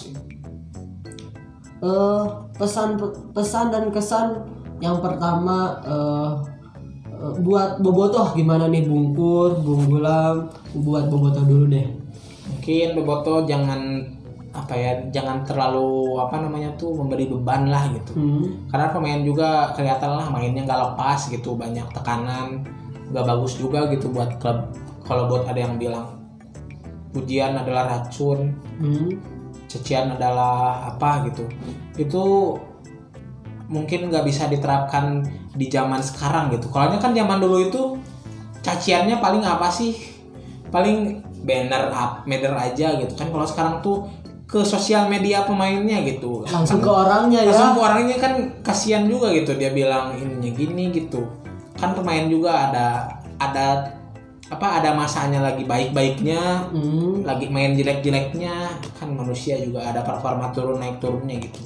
eh 1.76 2.24
pesan 2.56 2.96
pesan 3.36 3.68
dan 3.68 3.92
kesan 3.92 4.48
yang 4.80 4.96
pertama 5.04 5.76
eh, 5.84 6.55
buat 7.40 7.80
bobotoh 7.80 8.32
gimana 8.36 8.68
nih 8.68 8.84
bungkur 8.84 9.60
bung 9.64 9.88
gulam? 9.88 10.50
Buat 10.76 11.08
bobotoh 11.08 11.44
dulu 11.44 11.64
deh. 11.72 11.86
Mungkin 12.46 12.94
Boboto 12.94 13.42
jangan 13.46 14.06
apa 14.56 14.72
ya 14.72 14.92
jangan 15.12 15.44
terlalu 15.44 16.16
apa 16.16 16.40
namanya 16.40 16.72
tuh 16.80 16.96
memberi 16.96 17.28
beban 17.28 17.68
lah 17.68 17.92
gitu. 17.92 18.16
Hmm. 18.16 18.64
karena 18.72 18.88
pemain 18.88 19.20
juga 19.20 19.70
kelihatan 19.76 20.16
lah 20.16 20.26
mainnya 20.32 20.64
nggak 20.64 20.80
lepas 20.80 21.28
gitu 21.28 21.52
banyak 21.60 21.84
tekanan 21.92 22.64
nggak 23.12 23.26
bagus 23.26 23.60
juga 23.60 23.86
gitu 23.92 24.08
buat 24.10 24.40
klub. 24.40 24.72
Kalau 25.04 25.28
buat 25.30 25.46
ada 25.46 25.60
yang 25.60 25.76
bilang 25.78 26.18
pujian 27.12 27.54
adalah 27.54 27.86
racun 27.98 28.54
Hmm. 28.80 29.10
cacian 29.66 30.14
adalah 30.14 30.90
apa 30.94 31.26
gitu. 31.30 31.44
Itu 31.98 32.24
mungkin 33.66 34.10
nggak 34.10 34.24
bisa 34.26 34.46
diterapkan 34.46 35.26
di 35.56 35.66
zaman 35.72 36.04
sekarang 36.04 36.52
gitu. 36.52 36.68
Kalau 36.68 36.92
kan 37.00 37.16
zaman 37.16 37.40
dulu 37.40 37.58
itu 37.66 37.82
caciannya 38.60 39.18
paling 39.18 39.42
apa 39.42 39.72
sih? 39.72 39.96
Paling 40.68 41.24
banner 41.46 41.88
up 41.90 42.28
banner 42.28 42.54
aja 42.54 43.00
gitu. 43.00 43.12
Kan 43.16 43.32
kalau 43.32 43.46
sekarang 43.48 43.80
tuh 43.80 44.06
ke 44.46 44.62
sosial 44.62 45.10
media 45.10 45.42
pemainnya 45.42 46.06
gitu. 46.06 46.46
Langsung 46.46 46.78
ke 46.78 46.86
orangnya 46.86 47.42
ya. 47.42 47.50
langsung 47.50 47.74
ke 47.74 47.82
orangnya 47.82 48.16
kan 48.20 48.32
kasihan 48.62 49.02
juga 49.08 49.34
gitu. 49.34 49.58
Dia 49.58 49.74
bilang 49.74 50.14
ininya 50.14 50.50
gini 50.54 50.94
gitu. 50.94 51.26
Kan 51.74 51.96
pemain 51.98 52.30
juga 52.30 52.70
ada 52.70 52.86
ada 53.42 53.96
apa 54.46 54.78
ada 54.78 54.94
masanya 54.94 55.42
lagi 55.42 55.66
baik-baiknya 55.66 56.70
Hmm. 56.70 57.26
lagi 57.26 57.50
main 57.50 57.74
jelek-jeleknya. 57.74 58.78
Kan 58.94 59.18
manusia 59.18 59.58
juga 59.58 59.82
ada 59.82 60.06
performa 60.06 60.54
turun 60.54 60.78
naik 60.78 61.02
turunnya 61.02 61.42
gitu. 61.42 61.58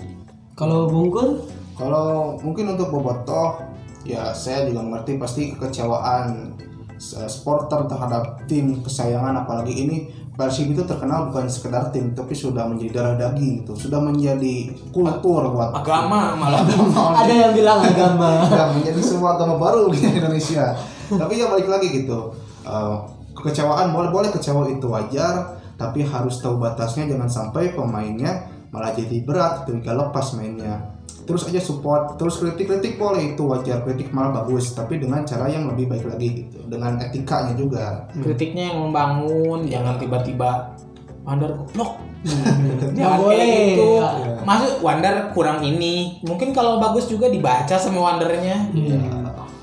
Kalau 0.57 0.88
bungkul 0.88 1.44
Kalau 1.81 2.37
mungkin 2.44 2.76
untuk 2.76 2.92
Bobotoh, 2.92 3.57
ya 4.04 4.32
saya 4.32 4.68
juga 4.68 4.80
mengerti 4.80 5.20
pasti 5.20 5.42
kekecewaan 5.56 6.56
eh, 6.96 7.28
supporter 7.28 7.84
terhadap 7.84 8.44
tim 8.48 8.80
kesayangan 8.80 9.44
apalagi 9.44 9.74
ini 9.86 9.98
Persib 10.40 10.72
itu 10.72 10.80
terkenal 10.88 11.28
bukan 11.28 11.44
sekedar 11.52 11.92
tim 11.92 12.16
tapi 12.16 12.32
sudah 12.32 12.64
menjadi 12.64 12.96
darah 12.96 13.14
daging 13.20 13.60
gitu, 13.60 13.76
sudah 13.76 14.00
menjadi 14.00 14.72
kultur 14.88 15.52
buat 15.52 15.68
agama 15.76 16.32
malah 16.32 16.64
ada 17.20 17.28
yang 17.28 17.52
bilang 17.52 17.84
agama. 17.84 18.40
sudah 18.48 18.72
menjadi 18.72 19.00
sebuah 19.04 19.36
agama 19.36 19.60
baru 19.60 19.92
di 19.92 20.00
Indonesia. 20.00 20.72
Tapi 21.12 21.44
ya 21.44 21.52
balik 21.52 21.68
lagi 21.68 21.92
gitu, 21.92 22.32
eh, 22.64 22.94
kekecewaan 23.36 23.92
boleh 23.92 24.08
boleh 24.08 24.30
kecewa 24.32 24.64
itu 24.72 24.88
wajar, 24.88 25.60
tapi 25.76 26.08
harus 26.08 26.40
tahu 26.40 26.56
batasnya 26.56 27.04
jangan 27.04 27.28
sampai 27.28 27.76
pemainnya 27.76 28.48
malah 28.72 28.96
jadi 28.96 29.20
berat 29.20 29.68
ketika 29.68 29.92
lepas 29.92 30.40
mainnya. 30.40 30.78
Terus 31.22 31.46
aja 31.46 31.59
support, 31.59 32.16
terus 32.16 32.37
kritik-kritik 32.37 32.96
boleh 32.96 33.33
itu 33.33 33.42
wajar, 33.44 33.80
kritik 33.80 34.11
malah 34.11 34.35
bagus, 34.37 34.72
tapi 34.72 34.96
dengan 34.96 35.22
cara 35.22 35.46
yang 35.46 35.66
lebih 35.66 35.87
baik 35.87 36.04
lagi 36.04 36.28
gitu, 36.42 36.59
dengan 36.64 36.98
etikanya 36.98 37.54
juga. 37.54 38.11
kritiknya 38.16 38.68
yang 38.68 38.85
membangun 38.85 39.62
jangan 39.64 39.94
tiba-tiba 39.96 40.74
Wander 41.20 41.52
goblok 41.54 42.00
Nggak 42.26 42.90
jangan 42.90 42.98
kayak 42.98 43.20
boleh. 43.20 43.54
gitu 43.68 43.88
Ya. 44.00 44.40
maksud 44.42 44.72
Wander 44.80 45.14
kurang 45.30 45.61
ini 45.61 45.94
mungkin 46.20 46.50
kalau 46.50 46.76
bagus 46.76 47.06
juga 47.06 47.28
dibaca 47.28 47.76
sama 47.76 48.00
Wandernya 48.02 48.56
Ya, 48.72 48.96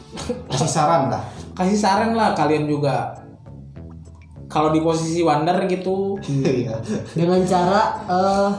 kasih 0.49 0.69
saran 0.69 1.09
lah. 1.09 1.21
kasih 1.51 1.75
saran 1.75 2.13
lah 2.13 2.31
kalian 2.31 2.65
juga 2.65 3.17
kalau 4.47 4.69
di 4.69 4.79
posisi 4.79 5.19
Wander 5.19 5.67
gitu 5.67 6.15
Iya. 6.23 6.79
Dengan 7.11 7.41
cara 7.43 7.81
eh, 8.05 8.49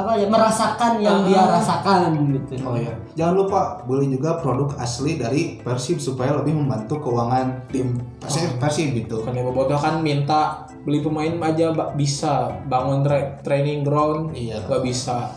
apa 0.00 0.16
ya 0.16 0.26
merasakan 0.26 0.92
yang 0.98 1.28
dia 1.28 1.44
rasakan 1.44 2.16
gitu. 2.32 2.56
Oh 2.64 2.74
ya, 2.74 2.90
jangan 3.12 3.34
lupa 3.36 3.60
beli 3.84 4.10
juga 4.10 4.40
produk 4.40 4.72
asli 4.76 5.20
dari 5.20 5.60
Persib 5.60 6.00
supaya 6.00 6.34
lebih 6.36 6.56
membantu 6.56 6.98
keuangan 6.98 7.68
tim 7.68 8.00
Persib, 8.18 8.56
Persib 8.56 8.96
gitu. 8.96 9.20
kan 9.20 9.36
ya 9.36 9.44
Bobotoh 9.44 9.76
kan 9.76 10.00
minta 10.00 10.64
beli 10.82 11.04
pemain 11.04 11.36
aja 11.44 11.70
bisa. 11.92 12.48
Bangun 12.64 13.04
tra- 13.04 13.36
training 13.44 13.84
ground 13.84 14.32
Iya. 14.32 14.64
nggak 14.64 14.82
bisa. 14.82 15.36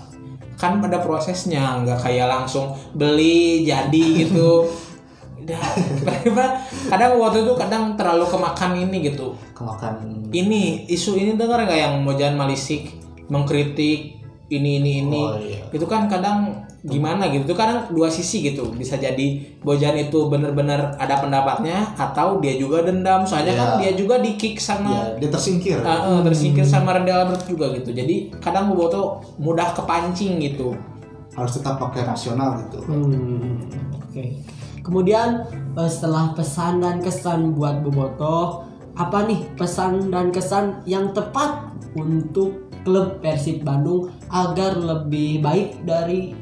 Kan 0.56 0.80
ada 0.80 1.04
prosesnya 1.04 1.84
nggak 1.84 2.00
kayak 2.00 2.32
langsung 2.32 2.72
beli 2.96 3.68
jadi 3.68 4.06
gitu. 4.24 4.64
Udah, 5.44 5.60
kadang 6.88 7.20
waktu 7.20 7.44
itu 7.44 7.52
kadang 7.60 8.00
terlalu 8.00 8.24
kemakan 8.32 8.80
ini 8.80 9.12
gitu. 9.12 9.36
Kemakan 9.52 10.00
ini 10.32 10.88
isu 10.88 11.20
ini 11.20 11.36
dengar 11.36 11.68
nggak 11.68 11.80
yang 11.84 11.96
Mojan 12.00 12.40
Malisik? 12.40 12.96
Mengkritik 13.28 14.23
ini 14.50 14.80
ini 14.80 14.92
ini 15.02 15.22
Oh, 15.22 15.40
iya. 15.40 15.64
itu 15.72 15.86
kan 15.86 16.08
kadang 16.08 16.52
gimana 16.84 17.32
gitu 17.32 17.48
itu 17.48 17.56
kadang 17.56 17.88
dua 17.90 18.12
sisi 18.12 18.44
gitu 18.44 18.68
bisa 18.76 19.00
jadi 19.00 19.40
Bojan 19.64 19.96
itu 19.96 20.28
bener-bener 20.28 20.92
ada 21.00 21.16
pendapatnya 21.16 21.96
atau 21.96 22.44
dia 22.44 22.60
juga 22.60 22.84
dendam 22.84 23.24
soalnya 23.24 23.56
Iya. 23.56 23.62
kan 23.64 23.70
dia 23.80 23.92
juga 23.96 24.20
di 24.20 24.36
kick 24.36 24.60
sama 24.60 24.92
ya 24.92 25.04
dia 25.16 25.30
tersingkir. 25.32 25.80
Ah, 25.80 26.20
eh, 26.20 26.22
tersingkir 26.28 26.68
sama 26.68 26.92
Randy 26.92 27.08
Albert 27.10 27.48
juga 27.48 27.72
gitu 27.72 27.96
jadi 27.96 28.36
kadang 28.44 28.68
Boboto 28.70 29.24
mudah 29.40 29.72
kepancing 29.72 30.40
gitu 30.40 30.76
Harus 31.34 31.58
tetap 31.58 31.82
pakai 31.82 32.06
rasional 32.06 32.62
gitu. 32.62 32.78
Hmm, 32.86 33.58
Oke. 33.98 34.38
Kemudian 34.86 35.42
eh, 35.74 35.90
setelah 35.90 36.30
pesan 36.38 36.78
dan 36.78 37.02
kesan 37.02 37.58
buat 37.58 37.82
Boboto, 37.82 38.62
apa 38.94 39.26
nih 39.26 39.42
pesan 39.58 40.14
dan 40.14 40.30
kesan 40.30 40.86
yang 40.86 41.10
tepat 41.10 41.74
untuk 41.98 42.63
klub 42.84 43.24
Persib 43.24 43.64
Bandung 43.64 44.12
agar 44.30 44.78
lebih 44.78 45.40
baik 45.40 45.88
dari 45.88 46.36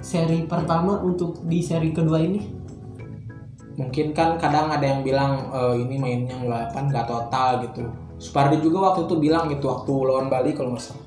seri 0.00 0.48
pertama 0.48 0.96
untuk 1.02 1.44
di 1.44 1.60
seri 1.60 1.92
kedua 1.92 2.18
ini? 2.22 2.60
mungkin 3.80 4.12
kan 4.12 4.36
kadang 4.36 4.68
ada 4.68 4.84
yang 4.84 5.00
bilang 5.00 5.48
"Eh, 5.48 5.74
ini 5.88 5.96
mainnya 5.96 6.36
nggak 6.36 6.62
apa 6.68 6.78
nggak 6.84 7.06
total 7.08 7.50
gitu. 7.64 7.88
Supardi 8.20 8.60
juga 8.60 8.92
waktu 8.92 9.08
itu 9.08 9.16
bilang 9.16 9.48
gitu 9.48 9.72
waktu 9.72 9.92
lawan 10.04 10.28
Bali 10.28 10.52
kalau 10.52 10.76
nggak 10.76 10.84
salah. 10.84 11.04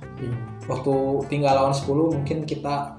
Waktu 0.66 0.94
tinggal 1.30 1.54
lawan 1.54 1.76
10 1.76 2.10
mungkin 2.10 2.38
kita 2.50 2.98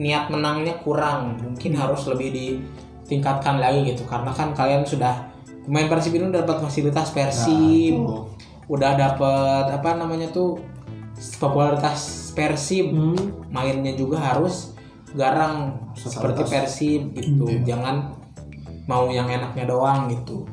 niat 0.00 0.32
menangnya 0.32 0.80
kurang. 0.80 1.36
Mungkin 1.36 1.76
harus 1.76 2.08
lebih 2.08 2.32
ditingkatkan 2.32 3.60
lagi 3.60 3.92
gitu. 3.92 4.08
Karena 4.08 4.32
kan 4.32 4.56
kalian 4.56 4.88
sudah 4.88 5.28
pemain 5.68 5.90
Persib 5.92 6.16
ini 6.16 6.32
udah 6.32 6.40
dapat 6.40 6.64
fasilitas 6.64 7.12
Persib. 7.12 8.00
Nah, 8.00 8.24
udah 8.72 8.92
dapat 8.96 9.64
apa 9.76 9.90
namanya 10.00 10.32
tuh 10.32 10.56
popularitas 11.38 12.30
Persib 12.32 12.94
Hmm, 12.94 13.46
mainnya 13.50 13.98
juga 13.98 14.22
harus 14.22 14.78
garang 15.16 15.90
seperti. 15.98 16.46
Persib 16.46 17.02
gitu. 17.18 17.46
Jangan 17.66 18.14
mau 18.86 19.10
yang 19.10 19.26
enaknya 19.26 19.66
doang 19.66 20.06
gitu. 20.08 20.46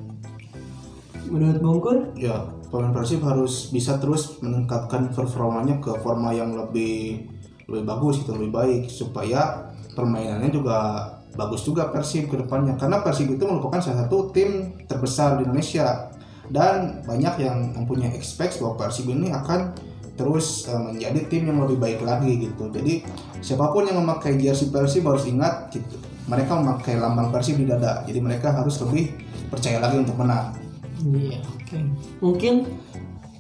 Menurut 1.30 1.58
Bungkur? 1.62 1.98
Ya, 2.18 2.50
pemain 2.70 2.94
Persib 2.94 3.22
harus 3.22 3.70
bisa 3.70 3.98
terus 3.98 4.42
meningkatkan 4.42 5.14
performanya 5.14 5.78
ke 5.82 5.94
forma 6.02 6.34
yang 6.34 6.54
lebih 6.54 7.26
lebih 7.66 7.84
bagus 7.86 8.22
gitu, 8.22 8.38
lebih 8.38 8.54
baik 8.54 8.84
supaya 8.90 9.74
permainannya 9.98 10.54
juga 10.54 11.10
bagus 11.34 11.66
juga 11.66 11.90
Persib 11.90 12.30
ke 12.30 12.36
depannya. 12.42 12.78
Karena 12.78 13.02
Persib 13.02 13.30
itu 13.34 13.44
merupakan 13.46 13.82
salah 13.82 14.06
satu 14.06 14.30
tim 14.30 14.74
terbesar 14.86 15.38
di 15.38 15.46
Indonesia. 15.46 16.12
Dan 16.46 17.02
banyak 17.02 17.42
yang 17.42 17.74
mempunyai 17.74 18.14
expect 18.14 18.62
bahwa 18.62 18.86
Persib 18.86 19.10
ini 19.10 19.34
akan 19.34 19.74
terus 20.16 20.68
eh, 20.68 20.80
menjadi 20.80 21.20
tim 21.28 21.48
yang 21.52 21.60
lebih 21.64 21.78
baik 21.80 22.00
lagi 22.02 22.50
gitu. 22.50 22.72
Jadi 22.72 23.04
siapa 23.40 23.72
pun 23.72 23.88
yang 23.88 24.02
memakai 24.02 24.40
jersey 24.40 24.72
Persib 24.72 25.06
harus 25.08 25.28
ingat 25.28 25.72
gitu. 25.72 25.96
Mereka 26.26 26.58
memakai 26.58 26.98
lambang 26.98 27.30
Persib 27.30 27.60
di 27.60 27.70
dada. 27.70 28.02
Jadi 28.08 28.20
mereka 28.20 28.56
harus 28.56 28.80
lebih 28.82 29.14
percaya 29.52 29.78
lagi 29.78 30.02
untuk 30.02 30.18
menang. 30.18 30.58
Iya, 31.06 31.40
oke. 31.44 31.78
Mungkin 32.24 32.56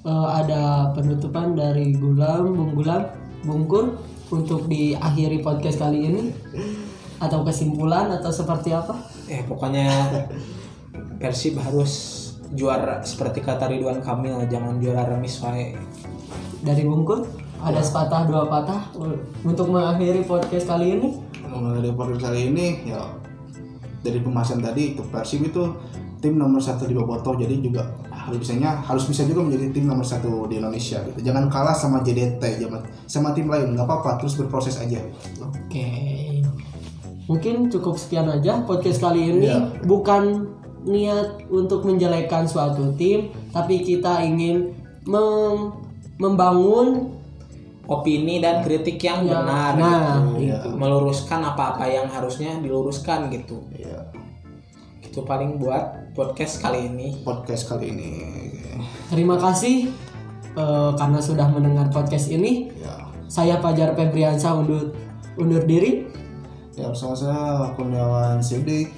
eh, 0.05 0.29
ada 0.29 0.93
penutupan 0.93 1.57
dari 1.57 1.95
Gulam, 1.95 2.53
Bung 2.53 2.71
Gulam, 2.77 3.03
Bungkur 3.45 3.97
untuk 4.29 4.65
diakhiri 4.65 5.45
podcast 5.45 5.77
kali 5.77 5.99
ini 6.09 6.23
atau 7.21 7.45
kesimpulan 7.45 8.11
atau 8.11 8.33
seperti 8.33 8.73
apa? 8.75 8.97
eh 9.25 9.41
pokoknya 9.45 9.89
Persib 11.17 11.57
harus 11.57 12.25
juara 12.53 13.01
seperti 13.01 13.41
kata 13.41 13.71
Ridwan 13.71 14.03
Kamil 14.03 14.45
jangan 14.51 14.77
juara 14.77 15.09
remis 15.09 15.41
wae 15.41 15.73
Dari 16.65 16.81
Bungkur 16.81 17.21
ada 17.61 17.79
sepatah 17.79 18.25
dua 18.25 18.49
patah 18.49 18.89
untuk 19.45 19.69
mengakhiri 19.69 20.25
podcast 20.25 20.65
kali 20.65 20.97
ini. 20.97 21.09
Dari 21.45 21.93
podcast 21.93 22.25
kali 22.25 22.49
ini 22.49 22.89
ya 22.89 23.05
dari 24.01 24.21
pembahasan 24.21 24.61
tadi 24.61 24.97
itu 24.97 25.01
Persib 25.09 25.45
itu 25.49 25.61
tim 26.21 26.37
nomor 26.41 26.61
satu 26.61 26.89
di 26.89 26.93
Bobotoh 26.97 27.37
jadi 27.37 27.57
juga 27.61 27.85
harus 28.09 28.41
bisanya 28.41 28.81
harus 28.81 29.05
bisa 29.05 29.25
juga 29.25 29.45
menjadi 29.45 29.77
tim 29.77 29.85
nomor 29.85 30.05
satu 30.05 30.49
di 30.49 30.57
Indonesia 30.57 31.01
gitu 31.05 31.21
jangan 31.21 31.45
kalah 31.49 31.73
sama 31.73 32.01
JDT 32.01 32.41
jangan 32.61 32.81
sama 33.05 33.29
tim 33.37 33.45
lain 33.45 33.77
nggak 33.77 33.85
apa-apa 33.85 34.21
terus 34.21 34.33
berproses 34.37 34.81
aja 34.81 35.01
Oke. 35.41 35.89
Mungkin 37.25 37.73
cukup 37.73 37.97
sekian 37.97 38.29
aja 38.29 38.61
podcast 38.69 39.01
kali 39.01 39.33
ini. 39.33 39.49
Iya. 39.49 39.81
Bukan 39.81 40.45
niat 40.85 41.49
untuk 41.49 41.81
menjelekkan 41.81 42.45
suatu 42.45 42.93
tim, 42.93 43.33
tapi 43.49 43.81
kita 43.81 44.21
ingin 44.21 44.77
mem- 45.09 45.84
membangun 46.17 47.11
opini 47.85 48.39
dan 48.39 48.61
kritik 48.61 48.97
yang 48.97 49.21
Ya, 49.21 49.39
benar 49.39 49.73
nah, 49.77 50.17
gitu. 50.33 50.41
itu. 50.41 50.69
meluruskan 50.73 51.45
apa-apa 51.45 51.85
yang 51.85 52.07
harusnya 52.07 52.57
diluruskan 52.57 53.29
gitu 53.29 53.61
ya 53.71 54.09
itu 54.99 55.21
paling 55.21 55.55
buat 55.55 56.11
podcast 56.11 56.59
kali 56.59 56.89
ini 56.89 57.21
podcast 57.21 57.67
kali 57.67 57.89
ini 57.89 58.11
Terima 59.05 59.37
kasih 59.37 59.93
eh, 60.51 60.91
karena 60.93 61.19
sudah 61.19 61.47
mendengar 61.47 61.87
podcast 61.87 62.27
ini. 62.27 62.73
ya 62.75 63.05
Saya 63.25 63.57
Fajar 63.57 63.93
Febriansyah 63.93 64.53
undur 64.55 64.91
undur 65.35 65.63
diri. 65.63 66.09
ya 66.73 66.89
saya 66.91 67.69
Kurniawan 67.73 68.41
Sidik 68.41 68.91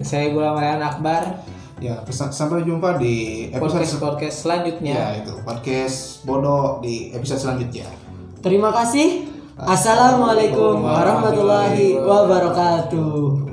saya 0.00 0.30
Gulam 0.30 0.54
Rayhan 0.54 0.80
Akbar 0.80 1.42
Ya, 1.78 2.02
sampai 2.10 2.66
jumpa 2.66 2.98
di 2.98 3.46
episode 3.54 3.86
podcast 3.86 4.02
podcast 4.02 4.36
selanjutnya 4.42 4.94
ya 4.98 5.08
itu 5.22 5.30
podcast 5.46 6.26
bodoh 6.26 6.82
di 6.82 7.14
episode 7.14 7.38
selanjutnya. 7.38 7.86
Terima 8.42 8.74
kasih. 8.74 9.30
Assalamualaikum 9.58 10.82
warahmatullahi 10.82 11.98
wabarakatuh. 11.98 13.47